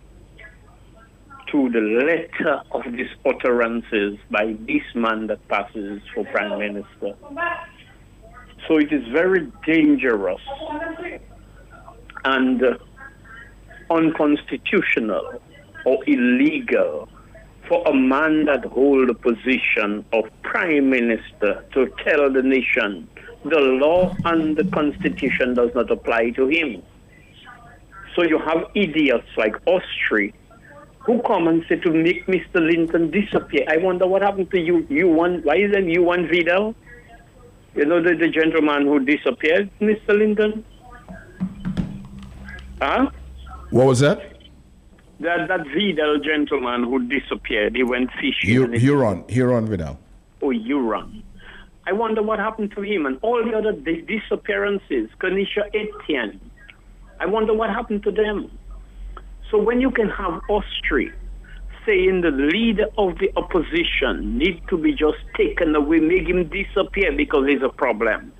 [1.51, 7.15] to the letter of these utterances by this man that passes for prime minister.
[8.67, 10.41] So it is very dangerous
[12.25, 12.77] and uh,
[13.91, 15.41] unconstitutional
[15.85, 17.09] or illegal
[17.67, 23.07] for a man that hold a position of prime minister to tell the nation
[23.45, 26.81] the law and the constitution does not apply to him.
[28.15, 30.33] So you have idiots like Austria
[30.99, 32.55] who come and say to make Mr.
[32.55, 33.65] Linton disappear.
[33.69, 34.85] I wonder what happened to you.
[34.89, 36.75] You one why is it you one Vidal?
[37.75, 40.09] You know the, the gentleman who disappeared, Mr.
[40.09, 40.65] Linton?
[42.81, 43.11] Huh?
[43.71, 44.19] What was that?
[45.19, 47.75] That that Vidal gentleman who disappeared.
[47.75, 48.49] He went fishing.
[48.49, 49.99] You, Huron, Huron Vidal.
[50.41, 51.23] Oh, Huron.
[51.85, 55.09] I wonder what happened to him and all the other disappearances.
[55.19, 56.39] Kanisha Etienne.
[57.19, 58.49] I wonder what happened to them.
[59.51, 61.11] So when you can have Austria
[61.85, 67.11] saying the leader of the opposition needs to be just taken away, make him disappear
[67.15, 68.31] because there's a problem.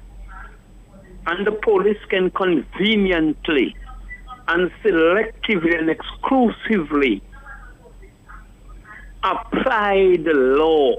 [1.26, 3.76] And the police can conveniently
[4.50, 7.22] and selectively and exclusively
[9.24, 10.96] apply the law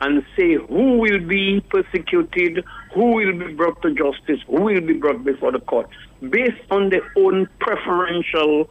[0.00, 4.94] and say who will be persecuted, who will be brought to justice, who will be
[4.94, 5.88] brought before the court,
[6.30, 8.70] based on their own preferential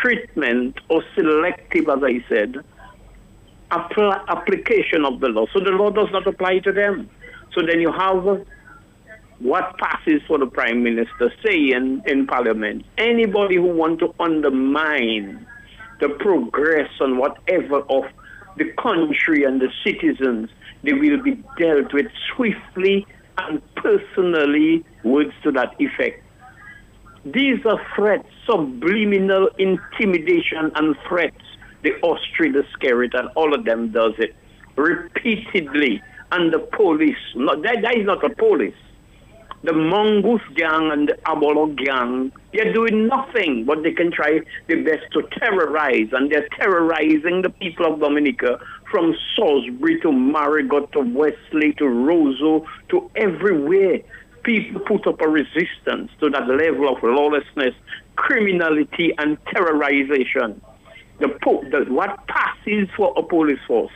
[0.00, 2.62] treatment or selective, as I said,
[3.70, 5.46] application of the law.
[5.52, 7.08] So the law does not apply to them.
[7.54, 8.46] So then you have
[9.38, 12.84] what passes for the prime minister saying in parliament.
[12.98, 15.46] Anybody who want to undermine
[16.00, 18.04] the progress on whatever of
[18.56, 20.48] the country and the citizens,
[20.82, 23.06] they will be dealt with swiftly
[23.38, 26.22] and personally, words to that effect.
[27.26, 31.42] These are threats, subliminal intimidation and threats.
[31.82, 34.34] The ostrich, the scarlet, and all of them does it
[34.76, 36.02] repeatedly.
[36.32, 38.74] And the police, not, that, that is not the police.
[39.64, 44.84] The Mongoose gang and the Abolo gang, they're doing nothing, but they can try their
[44.84, 46.08] best to terrorize.
[46.12, 52.64] And they're terrorizing the people of Dominica from Salisbury to Marigot to Wesley to Roseau
[52.90, 54.00] to everywhere
[54.46, 57.74] people put up a resistance to that level of lawlessness,
[58.14, 60.60] criminality, and terrorization.
[61.18, 61.26] The,
[61.70, 63.92] the, what passes for a police force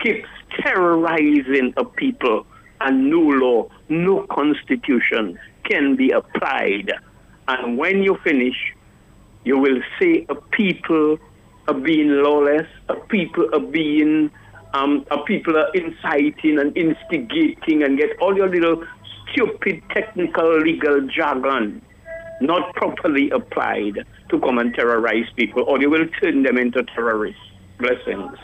[0.00, 0.28] keeps
[0.60, 2.46] terrorizing a people,
[2.80, 6.92] and no law, no constitution can be applied.
[7.48, 8.56] And when you finish,
[9.44, 11.18] you will see a people
[11.68, 14.30] are being lawless, a people are being
[14.74, 18.84] um, a people are inciting and instigating and get all your little
[19.30, 21.80] stupid technical legal jargon
[22.40, 27.40] not properly applied to come and terrorize people, or they will turn them into terrorists.
[27.78, 28.36] Blessings.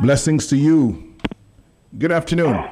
[0.00, 1.05] Blessings to you.
[1.98, 2.62] Good afternoon.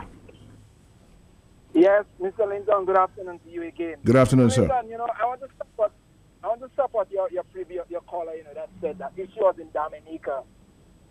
[1.72, 2.46] Yes, Mr.
[2.46, 3.96] Linton, good afternoon to you again.
[4.04, 4.82] Good afternoon, Linton, sir.
[4.86, 5.92] You know, I want to support,
[6.42, 9.30] I want to support your, your previous your caller, you know, that said that if
[9.32, 10.42] she was in Dominica,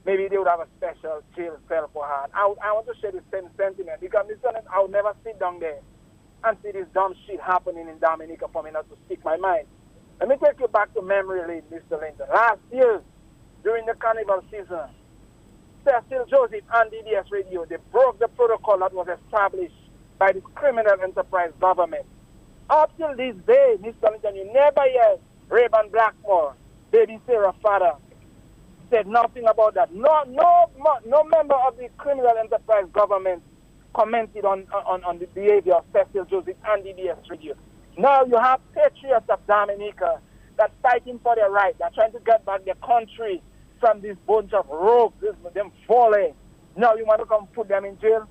[0.06, 2.28] maybe they would have a special jail cell for her.
[2.36, 4.54] I, I want to share the same sentiment because Mr.
[4.72, 5.80] I would never sit down there
[6.44, 9.66] and see this dumb shit happening in Dominica for me not to speak my mind.
[10.20, 12.00] Let me take you back to memory lane, Mr.
[12.00, 12.28] Linton.
[12.32, 13.02] Last year,
[13.64, 14.86] during the carnival season,
[15.86, 19.76] Cecil Joseph and DBS Radio, they broke the protocol that was established
[20.18, 22.06] by this criminal enterprise government.
[22.70, 24.12] Up till this day, Mr.
[24.12, 25.18] Linton, you never hear
[25.50, 26.54] Rayburn Blackmoore,
[26.92, 27.94] baby Sarah father,
[28.90, 29.94] said nothing about that.
[29.94, 30.70] No, no,
[31.06, 33.44] no member of the criminal enterprise government
[33.94, 37.56] commented on, on, on the behavior of Cecil Joseph and DBS Radio.
[37.98, 40.20] Now you have patriots of Dominica
[40.58, 43.42] that fighting for their rights, They're trying to get back their country
[43.84, 46.34] from this bunch of rogues, this, them falling.
[46.78, 48.30] Now you want to come put them in jail?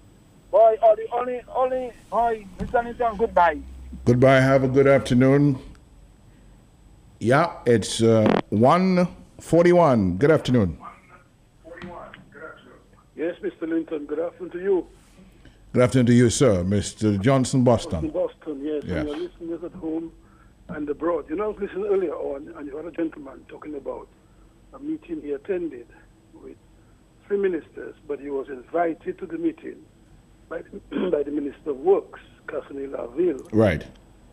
[0.50, 2.82] Boy, or the only, only, boy, Mr.
[2.82, 3.58] Linton, goodbye.
[4.06, 4.40] Goodbye.
[4.40, 5.58] Have a good afternoon.
[7.20, 10.16] Yeah, it's uh, 141.
[10.16, 10.78] Good afternoon.
[13.14, 13.68] Yes, Mr.
[13.68, 14.06] Linton.
[14.06, 14.86] Good afternoon to you.
[15.74, 16.64] Good afternoon to you, sir.
[16.64, 17.20] Mr.
[17.20, 18.08] Johnson, Boston.
[18.08, 18.84] Boston, yes.
[18.86, 18.96] Yes.
[18.96, 20.12] And your listeners at home
[20.68, 21.26] and abroad.
[21.28, 24.08] You know, I was listening earlier on, and you had a gentleman talking about
[24.72, 25.86] a meeting he attended
[26.34, 26.56] with
[27.26, 29.76] three ministers, but he was invited to the meeting
[30.48, 33.48] by the, by the Minister of Works, Cassani Laville.
[33.52, 33.84] Right.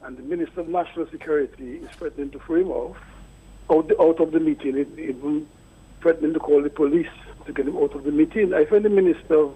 [0.03, 2.97] And the Minister of National Security is threatening to throw him off
[3.69, 5.47] out, out of the meeting, even
[6.01, 7.07] threatening to call the police
[7.45, 8.53] to get him out of the meeting.
[8.53, 9.55] I find the Minister of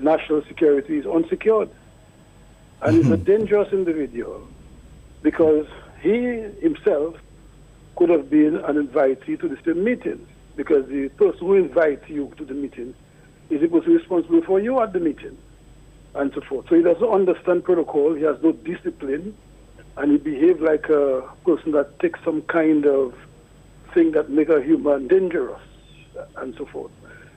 [0.00, 1.70] National Security is unsecured.
[2.82, 3.24] And he's a mm-hmm.
[3.24, 4.46] dangerous individual
[5.22, 5.66] because
[6.02, 7.16] he himself
[7.96, 10.26] could have been an invitee to the same meeting
[10.56, 12.94] because the person who invites you to the meeting
[13.50, 15.36] is supposed to be responsible for you at the meeting
[16.14, 16.66] and so forth.
[16.68, 19.36] So he doesn't understand protocol, he has no discipline,
[19.96, 23.14] and he behaves like a person that takes some kind of
[23.92, 25.60] thing that make a human dangerous
[26.36, 26.90] and so forth.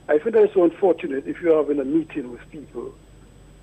[0.08, 2.94] I think that it's so unfortunate if you're having a meeting with people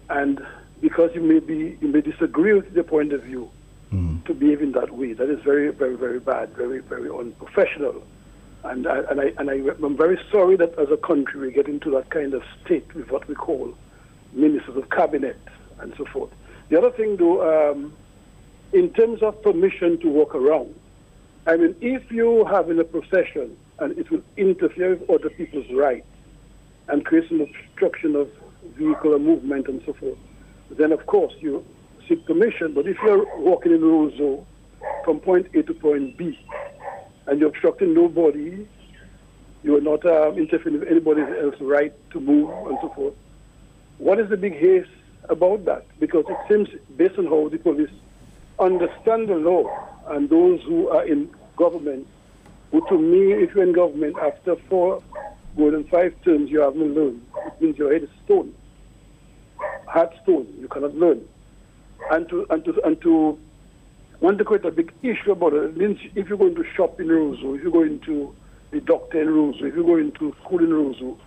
[0.09, 0.39] and
[0.81, 3.49] because you may be you may disagree with their point of view
[3.91, 5.13] to behave in that way.
[5.13, 8.03] That is very, very, very bad, very, very unprofessional.
[8.63, 11.67] And I, and I and I, I'm very sorry that as a country we get
[11.67, 13.75] into that kind of state with what we call
[14.33, 15.39] ministers of cabinet
[15.79, 16.31] and so forth.
[16.69, 17.93] The other thing, though, um,
[18.73, 20.73] in terms of permission to walk around,
[21.45, 25.71] I mean, if you have in a procession and it will interfere with other people's
[25.71, 26.07] rights
[26.87, 28.29] and create some obstruction of
[28.77, 30.17] vehicular movement and so forth,
[30.71, 31.63] then of course you
[32.07, 32.73] seek permission.
[32.73, 34.45] But if you're walking in Roseau
[35.03, 36.37] from point A to point B
[37.27, 38.67] and you're obstructing nobody,
[39.65, 43.15] You are not um, interfering with anybody else's right to move and so forth.
[43.97, 44.91] What is the big haste
[45.27, 45.87] about that?
[45.99, 47.89] Because it seems, based on how the police
[48.59, 49.65] understand the law
[50.09, 52.05] and those who are in government,
[52.69, 55.01] who to me, if you're in government after four
[55.57, 57.25] more than five terms, you haven't learned.
[57.47, 58.53] It means your head is stone,
[59.87, 60.45] hard stone.
[60.59, 61.25] You cannot learn.
[62.11, 63.37] And to and to and to
[64.19, 67.07] want to create a big issue about it means if you're going to shop in
[67.07, 68.35] Roseau, if you're going to
[68.71, 71.17] the doctor in Roseau, if you're going to school in Roseau,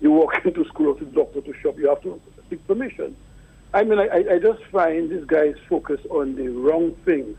[0.00, 3.16] you walk into school or to doctor to shop, you have to seek permission.
[3.74, 7.36] I mean, I, I just find these guys focus on the wrong things.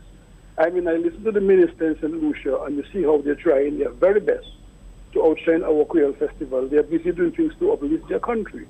[0.58, 2.22] I mean, I listen to the minister in St.
[2.22, 4.46] Lucia and you see how they're trying their very best
[5.12, 6.68] to outshine our Creole Festival.
[6.68, 8.66] They are busy doing things to uplift their country.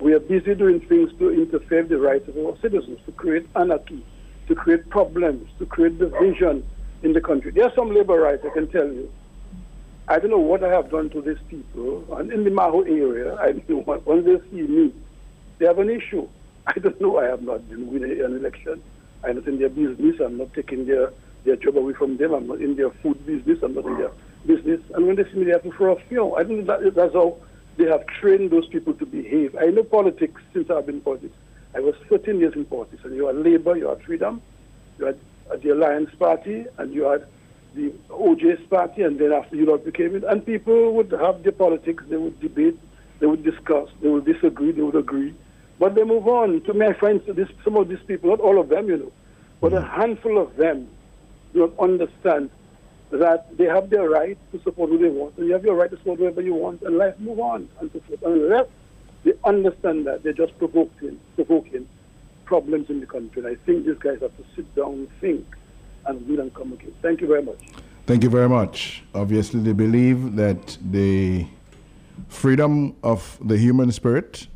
[0.00, 4.04] We are busy doing things to interfere the rights of our citizens, to create anarchy,
[4.46, 6.64] to create problems, to create division
[7.02, 7.50] in the country.
[7.50, 9.10] There are some labor rights, I can tell you.
[10.06, 12.04] I don't know what I have done to these people.
[12.16, 14.94] And in the Mahaut area, I know when they see me,
[15.58, 16.28] they have an issue.
[16.66, 17.18] I don't know.
[17.18, 18.82] I have not been winning an election.
[19.24, 20.20] I'm not in their business.
[20.20, 21.12] I'm not taking their,
[21.44, 22.32] their job away from them.
[22.34, 23.58] I'm not in their food business.
[23.62, 24.12] I'm not in their
[24.46, 24.80] business.
[24.94, 26.34] And when they see me, they have to throw a film.
[26.34, 27.36] I think that, that's how
[27.78, 29.56] they have trained those people to behave.
[29.56, 31.34] I know politics since I've been in politics.
[31.74, 34.42] I was 13 years in politics, and you had Labour, you had Freedom,
[34.98, 35.18] you had
[35.62, 37.26] the Alliance Party, and you had
[37.74, 40.24] the OJ's party, and then after Europe became it.
[40.24, 42.78] And people would have their politics, they would debate,
[43.20, 45.32] they would discuss, they would disagree, they would agree.
[45.78, 46.60] But they move on.
[46.62, 49.12] To me, I find this, some of these people, not all of them, you know,
[49.60, 49.88] but a mm.
[49.88, 50.88] handful of them
[51.52, 52.50] do not understand
[53.10, 55.90] that they have their right to support who they want, and you have your right
[55.90, 58.22] to support whoever you want, and life move on and so forth.
[58.22, 58.66] Unless
[59.24, 61.88] they understand that, they're just provoking, provoking
[62.44, 63.42] problems in the country.
[63.42, 65.46] And I think these guys have to sit down think
[66.06, 66.94] and will and again.
[67.02, 67.58] Thank you very much.
[68.06, 69.02] Thank you very much.
[69.14, 71.46] Obviously, they believe that the
[72.28, 74.48] freedom of the human spirit,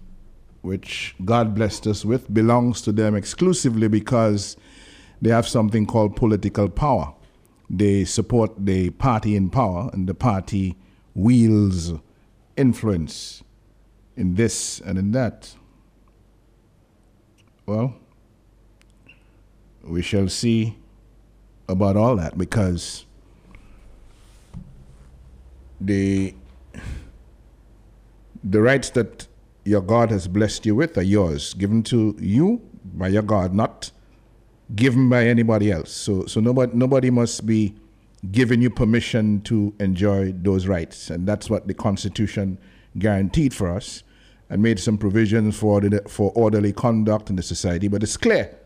[0.63, 4.57] which God blessed us with, belongs to them exclusively because
[5.21, 7.15] they have something called political power
[7.73, 10.77] they support the party in power, and the party
[11.15, 11.93] wields
[12.55, 13.43] influence
[14.15, 15.55] in this and in that.
[17.65, 17.95] Well,
[19.83, 20.77] we shall see
[21.67, 23.07] about all that because
[25.81, 26.35] the
[28.45, 29.27] the rights that
[29.65, 33.93] your God has blessed you with are yours, given to you by your God, not
[34.75, 35.91] given by anybody else.
[35.91, 37.75] So, so nobody, nobody must be
[38.31, 41.11] giving you permission to enjoy those rights.
[41.11, 42.59] And that's what the Constitution
[42.99, 44.03] guaranteed for us
[44.49, 47.89] and made some provisions for, for orderly conduct in the society.
[47.89, 48.57] But it's clear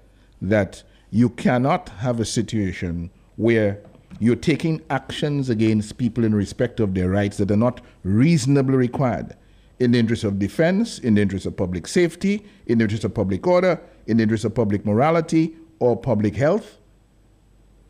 [0.42, 3.80] that you cannot have a situation where
[4.18, 9.36] you're taking actions against people in respect of their rights that are not reasonably required
[9.78, 13.14] in the interest of defense, in the interest of public safety, in the interest of
[13.14, 16.78] public order, in the interest of public morality, or public health.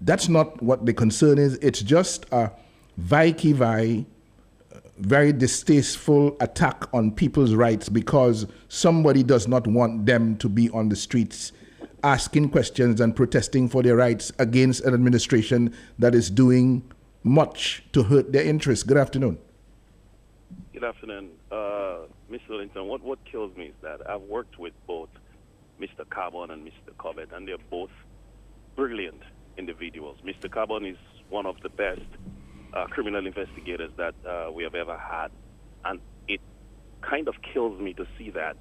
[0.00, 1.54] That's not what the concern is.
[1.56, 2.50] It's just a
[3.00, 4.06] vaiki vai,
[4.98, 10.88] very distasteful attack on people's rights because somebody does not want them to be on
[10.88, 11.52] the streets
[12.02, 16.82] asking questions and protesting for their rights against an administration that is doing
[17.24, 18.84] much to hurt their interests.
[18.84, 19.38] Good afternoon.
[20.72, 21.30] Good afternoon.
[21.50, 22.50] Uh, Mr.
[22.50, 25.08] Linton, what, what kills me is that I've worked with both
[25.80, 26.08] Mr.
[26.08, 26.96] Carbon and Mr.
[26.96, 27.90] Corbett, and they're both
[28.76, 29.22] brilliant
[29.58, 30.18] individuals.
[30.24, 30.50] Mr.
[30.50, 30.96] Carbon is
[31.28, 32.00] one of the best
[32.74, 35.30] uh, criminal investigators that uh, we have ever had,
[35.84, 36.40] and it
[37.02, 38.56] kind of kills me to see that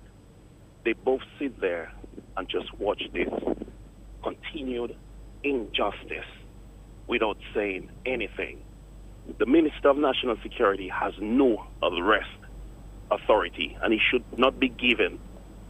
[0.84, 1.92] they both sit there
[2.38, 3.30] and just watch this
[4.24, 4.96] continued
[5.44, 6.26] injustice
[7.08, 8.60] without saying anything.
[9.40, 12.30] The Minister of National Security has no arrest
[13.12, 15.20] authority, and he should not be given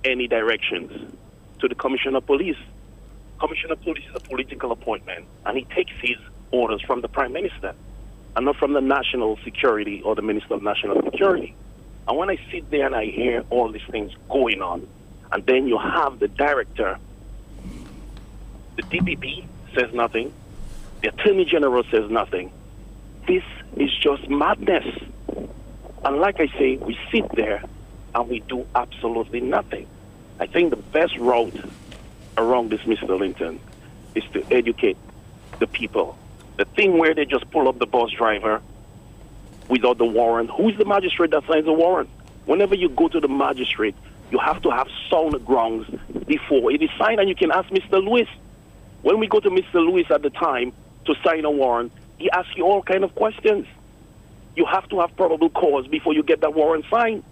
[0.03, 1.15] any directions
[1.59, 2.57] to the Commissioner of Police.
[3.39, 6.17] Commissioner of Police is a political appointment, and he takes his
[6.51, 7.73] orders from the Prime Minister
[8.35, 11.55] and not from the National Security or the Minister of National Security.
[12.07, 14.87] And when I sit there and I hear all these things going on,
[15.31, 16.97] and then you have the director,
[18.75, 20.33] the DPP says nothing,
[21.01, 22.51] the Attorney General says nothing.
[23.27, 23.43] This
[23.77, 24.85] is just madness.
[26.03, 27.63] And like I say, we sit there
[28.13, 29.87] and we do absolutely nothing.
[30.39, 31.55] I think the best route
[32.37, 33.17] around this, Mr.
[33.17, 33.59] Linton,
[34.15, 34.97] is to educate
[35.59, 36.17] the people.
[36.57, 38.61] The thing where they just pull up the bus driver
[39.69, 40.49] without the warrant.
[40.51, 42.09] Who's the magistrate that signs the warrant?
[42.45, 43.95] Whenever you go to the magistrate,
[44.31, 45.87] you have to have sound grounds
[46.27, 48.03] before it is signed, and you can ask Mr.
[48.03, 48.27] Lewis.
[49.01, 49.75] When we go to Mr.
[49.75, 50.73] Lewis at the time
[51.05, 53.67] to sign a warrant, he asks you all kind of questions.
[54.55, 57.23] You have to have probable cause before you get that warrant signed.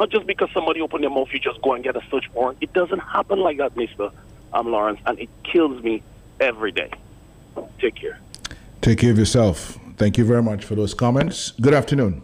[0.00, 2.56] Not just because somebody opened their mouth, you just go and get a search warrant.
[2.62, 4.10] It doesn't happen like that, Mr.
[4.54, 6.02] Um, Lawrence, and it kills me
[6.40, 6.90] every day.
[7.78, 8.18] Take care.
[8.80, 9.78] Take care of yourself.
[9.98, 11.50] Thank you very much for those comments.
[11.60, 12.22] Good afternoon.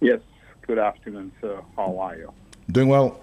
[0.00, 0.18] Yes,
[0.66, 1.62] good afternoon, sir.
[1.76, 2.32] How are you?
[2.72, 3.20] Doing well.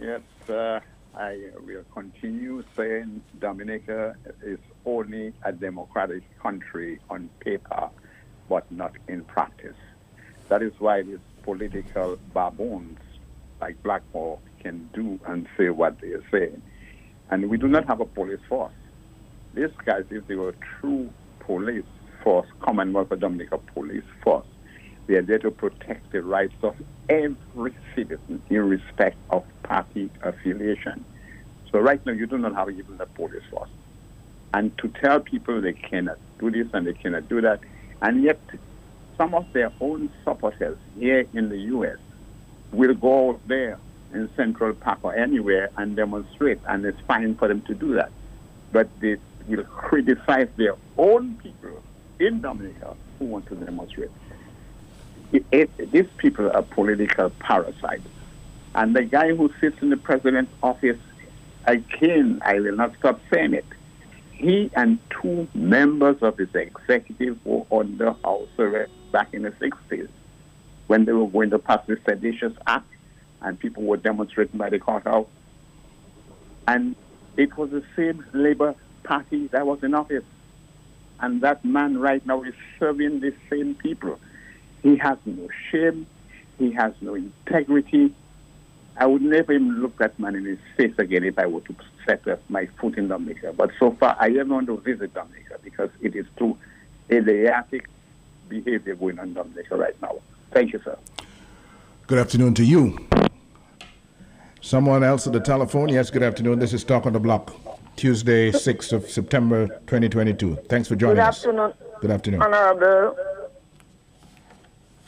[0.00, 0.80] Yes, uh,
[1.14, 7.90] I will continue saying Dominica is only a democratic country on paper,
[8.48, 9.76] but not in practice.
[10.48, 12.98] That is why these political baboons
[13.60, 16.62] like Blackmoore can do and say what they are saying.
[17.30, 18.72] And we do not have a police force.
[19.54, 21.84] These guys, if they were true police
[22.22, 24.46] force, Commonwealth of Dominica police force,
[25.06, 26.74] they are there to protect the rights of
[27.08, 31.04] every citizen in respect of party affiliation.
[31.72, 33.70] So right now, you do not have even a police force.
[34.54, 37.60] And to tell people they cannot do this and they cannot do that,
[38.00, 38.40] and yet
[39.18, 41.98] some of their own supporters here in the U.S.
[42.72, 43.78] will go out there
[44.14, 48.10] in Central Park or anywhere and demonstrate, and it's fine for them to do that.
[48.72, 51.82] But they will criticize their own people
[52.20, 54.10] in Dominica who want to demonstrate.
[55.32, 58.06] It, it, these people are political parasites.
[58.74, 60.98] And the guy who sits in the president's office,
[61.66, 63.66] again, I will not stop saying it.
[64.32, 70.08] He and two members of his executive were under house arrest back in the 60s
[70.86, 72.90] when they were going to pass the Seditious Act
[73.42, 75.28] and people were demonstrating by the courthouse.
[76.66, 76.96] And
[77.36, 80.24] it was the same Labour Party that was in office.
[81.20, 84.18] And that man right now is serving the same people.
[84.82, 86.06] He has no shame.
[86.58, 88.14] He has no integrity.
[88.96, 91.76] I would never even look that man in his face again if I were to
[92.04, 93.52] set my foot in Dominica.
[93.52, 96.58] But so far, I never want to visit Dominica because it is too
[97.10, 97.88] idiotic
[98.52, 100.16] behavior going on in Dominica right now.
[100.52, 100.96] Thank you, sir.
[102.06, 103.06] Good afternoon to you.
[104.60, 105.88] Someone else at the telephone?
[105.88, 106.58] Yes, good afternoon.
[106.58, 107.54] This is Talk on the Block,
[107.96, 110.56] Tuesday, 6th of September, 2022.
[110.68, 111.44] Thanks for joining us.
[111.44, 111.70] Good us.
[111.70, 111.98] afternoon.
[112.00, 112.42] Good afternoon.
[112.42, 113.16] Honorable.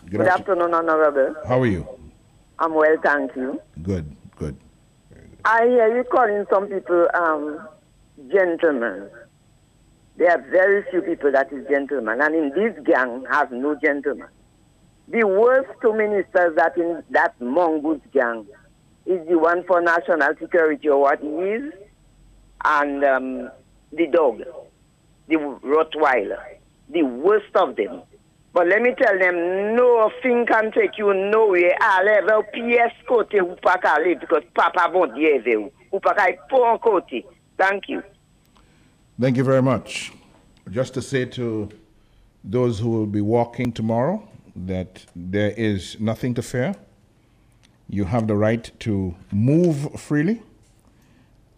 [0.04, 1.34] Good Good, after- afternoon, Honorable.
[1.46, 1.86] How are you?
[2.58, 3.60] I'm well, thank you.
[3.82, 4.56] Good, good.
[5.44, 7.66] I hear you calling some people um,
[8.30, 9.08] gentlemen.
[10.20, 14.28] There are very few people that is gentlemen, and in this gang have no gentlemen.
[15.08, 18.46] The worst two ministers that in that mongoose gang
[19.06, 21.72] is the one for national security or what he is,
[22.66, 23.50] and um,
[23.92, 24.42] the dog,
[25.26, 26.42] the Rottweiler,
[26.90, 28.02] the worst of them.
[28.52, 31.78] But let me tell them, no thing can take you nowhere.
[31.80, 35.98] Allez vers pièce côté ou pas aller because papa bon Dieu veut ou.
[35.98, 37.24] Pas qu'à pour côté.
[37.56, 38.02] Thank you.
[39.20, 40.12] Thank you very much.
[40.70, 41.68] Just to say to
[42.42, 46.74] those who will be walking tomorrow that there is nothing to fear.
[47.90, 50.42] You have the right to move freely.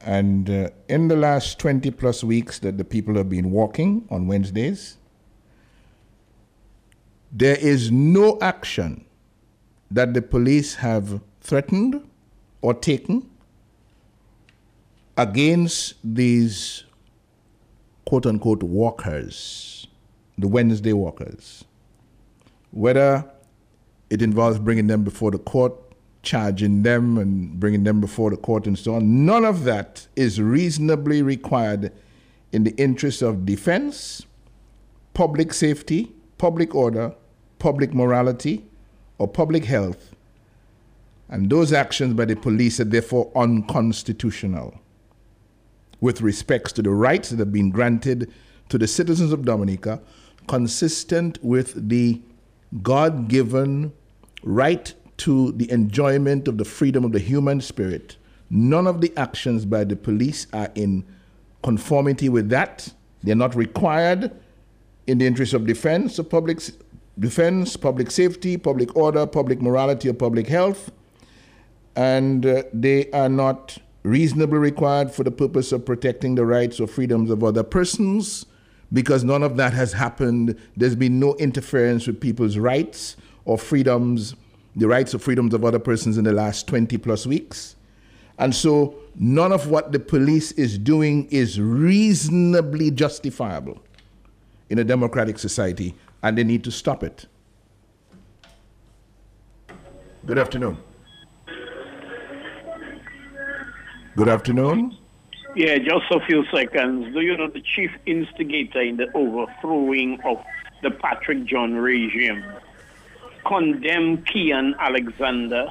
[0.01, 4.27] And uh, in the last 20 plus weeks that the people have been walking on
[4.27, 4.97] Wednesdays,
[7.31, 9.05] there is no action
[9.89, 12.09] that the police have threatened
[12.61, 13.31] or taken
[15.17, 16.83] against these
[18.13, 19.87] quote unquote walkers,
[20.37, 21.65] the Wednesday walkers.
[22.71, 23.25] Whether
[24.11, 25.73] it involves bringing them before the court,
[26.23, 30.39] charging them and bringing them before the court and so on, none of that is
[30.39, 31.91] reasonably required
[32.53, 34.27] in the interests of defense,
[35.15, 37.15] public safety, public order,
[37.61, 38.63] public morality,
[39.17, 40.15] or public health.
[41.31, 44.83] And those actions by the police are therefore unconstitutional
[46.03, 48.31] with respects to the rights that have been granted
[48.69, 50.03] to the citizens of Dominica,
[50.49, 52.21] consistent with the
[52.83, 53.93] God given
[54.43, 58.17] right to the enjoyment of the freedom of the human spirit.
[58.51, 61.05] None of the actions by the police are in
[61.63, 62.93] conformity with that.
[63.23, 64.33] They're not required
[65.07, 66.61] in the interest of defense of public
[67.19, 70.91] defense, public safety, public order, public morality, or public health
[71.97, 76.87] and uh, they are not reasonably required for the purpose of protecting the rights or
[76.87, 78.47] freedoms of other persons
[78.93, 80.59] because none of that has happened.
[80.77, 84.35] There's been no interference with people's rights or freedoms,
[84.77, 87.77] the rights or freedoms of other persons in the last 20 plus weeks.
[88.39, 93.81] And so none of what the police is doing is reasonably justifiable
[94.69, 97.27] in a democratic society, and they need to stop it.
[100.25, 100.79] Good afternoon.
[104.15, 104.95] Good afternoon.
[105.57, 107.15] Yeah, just a few seconds.
[107.15, 110.45] Do you know the chief instigator in the overthrowing of
[110.83, 112.45] the Patrick John regime
[113.47, 115.67] condemned Kian Alexander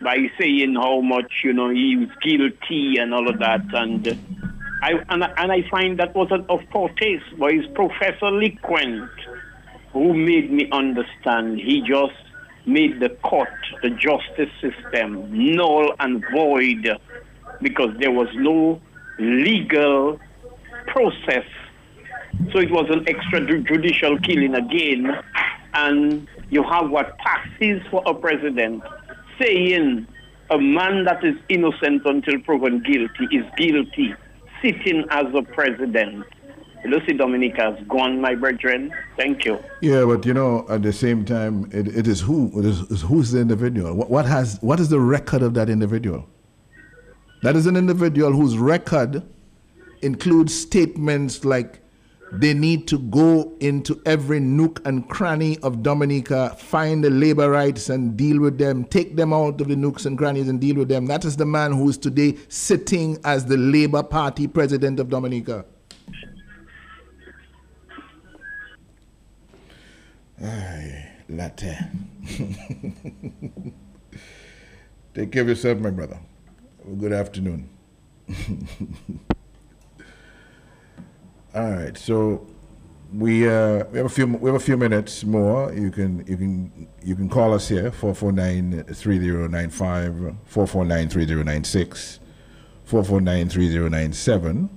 [0.00, 3.66] by saying how much, you know, he was guilty and all of that.
[3.74, 4.18] And
[4.82, 9.10] I, and, and I find that was of poor taste, but it's Professor Liquent
[9.92, 11.58] who made me understand.
[11.58, 12.14] He just
[12.64, 13.48] made the court,
[13.82, 16.98] the justice system, null and void
[17.62, 18.80] because there was no
[19.18, 20.20] legal
[20.86, 21.44] process.
[22.52, 25.10] So it was an extrajudicial killing again.
[25.74, 28.82] And you have what passes for a president
[29.40, 30.06] saying
[30.50, 34.14] a man that is innocent until proven guilty is guilty,
[34.62, 36.24] sitting as a president.
[36.84, 38.92] Lucy Dominica has gone, my brethren.
[39.16, 39.58] Thank you.
[39.80, 43.32] Yeah, but you know, at the same time, it, it is who it is, who's
[43.32, 43.94] the individual.
[43.94, 46.28] What, what has what is the record of that individual?
[47.46, 49.22] That is an individual whose record
[50.02, 51.78] includes statements like
[52.32, 57.88] they need to go into every nook and cranny of Dominica, find the labor rights
[57.88, 60.88] and deal with them, take them out of the nooks and crannies and deal with
[60.88, 61.06] them.
[61.06, 65.64] That is the man who is today sitting as the Labor Party president of Dominica.
[70.42, 71.78] Ay, latte.
[75.14, 76.18] Take care of yourself, my brother.
[76.86, 77.68] Good afternoon.
[81.52, 82.46] All right, so
[83.12, 85.72] we uh, we have a few we have a few minutes more.
[85.72, 92.20] You can you can you can call us here 449-3095, 449-3096,
[92.88, 94.68] 449-3097,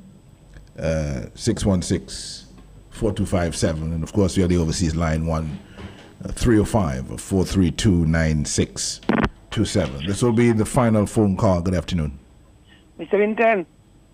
[0.79, 5.59] uh, 616-4257, and of course we have the overseas line one
[6.25, 8.07] uh, 305 432
[9.59, 10.07] 9627.
[10.07, 11.61] This will be the final phone call.
[11.61, 12.17] Good afternoon.
[12.97, 13.13] Mr.
[13.13, 13.65] Linton.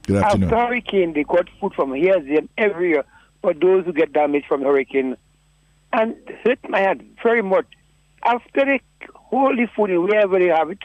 [0.07, 0.49] Good afternoon.
[0.49, 3.03] After hurricane, they got food from here and every year
[3.41, 5.15] for those who get damaged from hurricane.
[5.93, 7.67] And hurt my heart very much.
[8.23, 8.81] After they
[9.13, 10.79] hold the food wherever they have it,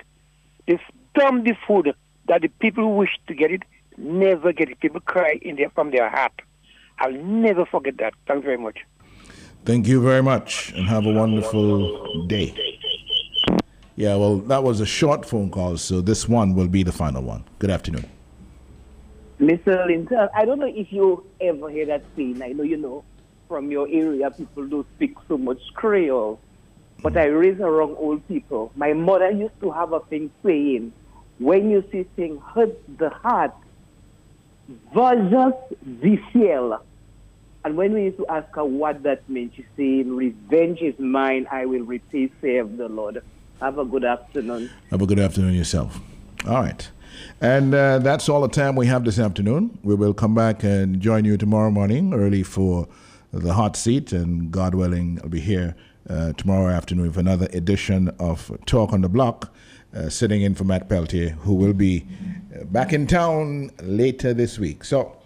[0.66, 0.78] they
[1.10, 1.94] storm the food
[2.28, 3.62] that the people who wish to get it
[3.96, 4.80] never get it.
[4.80, 6.32] People cry in their, from their heart.
[6.98, 8.12] I'll never forget that.
[8.26, 8.78] Thanks very much.
[9.64, 12.69] Thank you very much and have a wonderful day.
[14.00, 17.22] Yeah, well, that was a short phone call, so this one will be the final
[17.22, 17.44] one.
[17.58, 18.08] Good afternoon.
[19.38, 19.86] Mr.
[19.86, 22.40] Linton, I don't know if you ever hear that saying.
[22.42, 23.04] I know you know
[23.46, 26.40] from your area people don't speak so much Creole,
[27.02, 27.20] but mm.
[27.20, 28.72] I raised around old people.
[28.74, 30.94] My mother used to have a thing saying,
[31.38, 33.52] when you see things hurt the heart,
[34.94, 35.56] vengeance
[36.00, 36.82] du ciel.
[37.66, 41.46] And when we used to ask her what that meant, she said, revenge is mine,
[41.52, 43.22] I will repay, save the Lord.
[43.60, 44.70] Have a good afternoon.
[44.90, 46.00] Have a good afternoon yourself.
[46.46, 46.90] All right.
[47.42, 49.78] And uh, that's all the time we have this afternoon.
[49.82, 52.88] We will come back and join you tomorrow morning early for
[53.32, 54.12] the hot seat.
[54.12, 55.76] And God willing, I'll be here
[56.08, 59.52] uh, tomorrow afternoon with another edition of Talk on the Block,
[59.94, 62.06] uh, sitting in for Matt Peltier, who will be
[62.58, 64.84] uh, back in town later this week.
[64.84, 65.19] So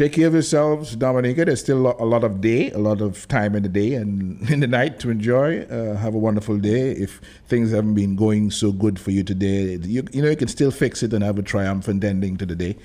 [0.00, 1.44] take care of yourselves, Dominica.
[1.44, 4.60] There's still a lot of day, a lot of time in the day and in
[4.60, 5.60] the night to enjoy.
[5.64, 6.92] Uh, have a wonderful day.
[6.92, 10.48] If things haven't been going so good for you today, you, you know you can
[10.48, 12.78] still fix it and have a triumphant ending to the day.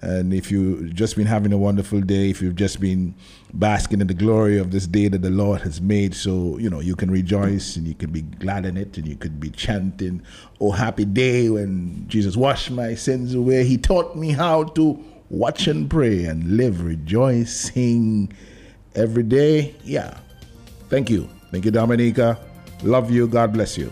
[0.00, 3.14] And if you've just been having a wonderful day, if you've just been
[3.54, 6.80] basking in the glory of this day that the Lord has made, so you know
[6.80, 10.22] you can rejoice and you can be glad in it, and you could be chanting,
[10.60, 13.62] "Oh happy day when Jesus washed my sins away.
[13.62, 18.32] He taught me how to." Watch and pray and live rejoicing
[18.94, 19.74] every day.
[19.84, 20.16] Yeah.
[20.88, 21.28] Thank you.
[21.50, 22.38] Thank you, Dominica.
[22.82, 23.26] Love you.
[23.26, 23.90] God bless you.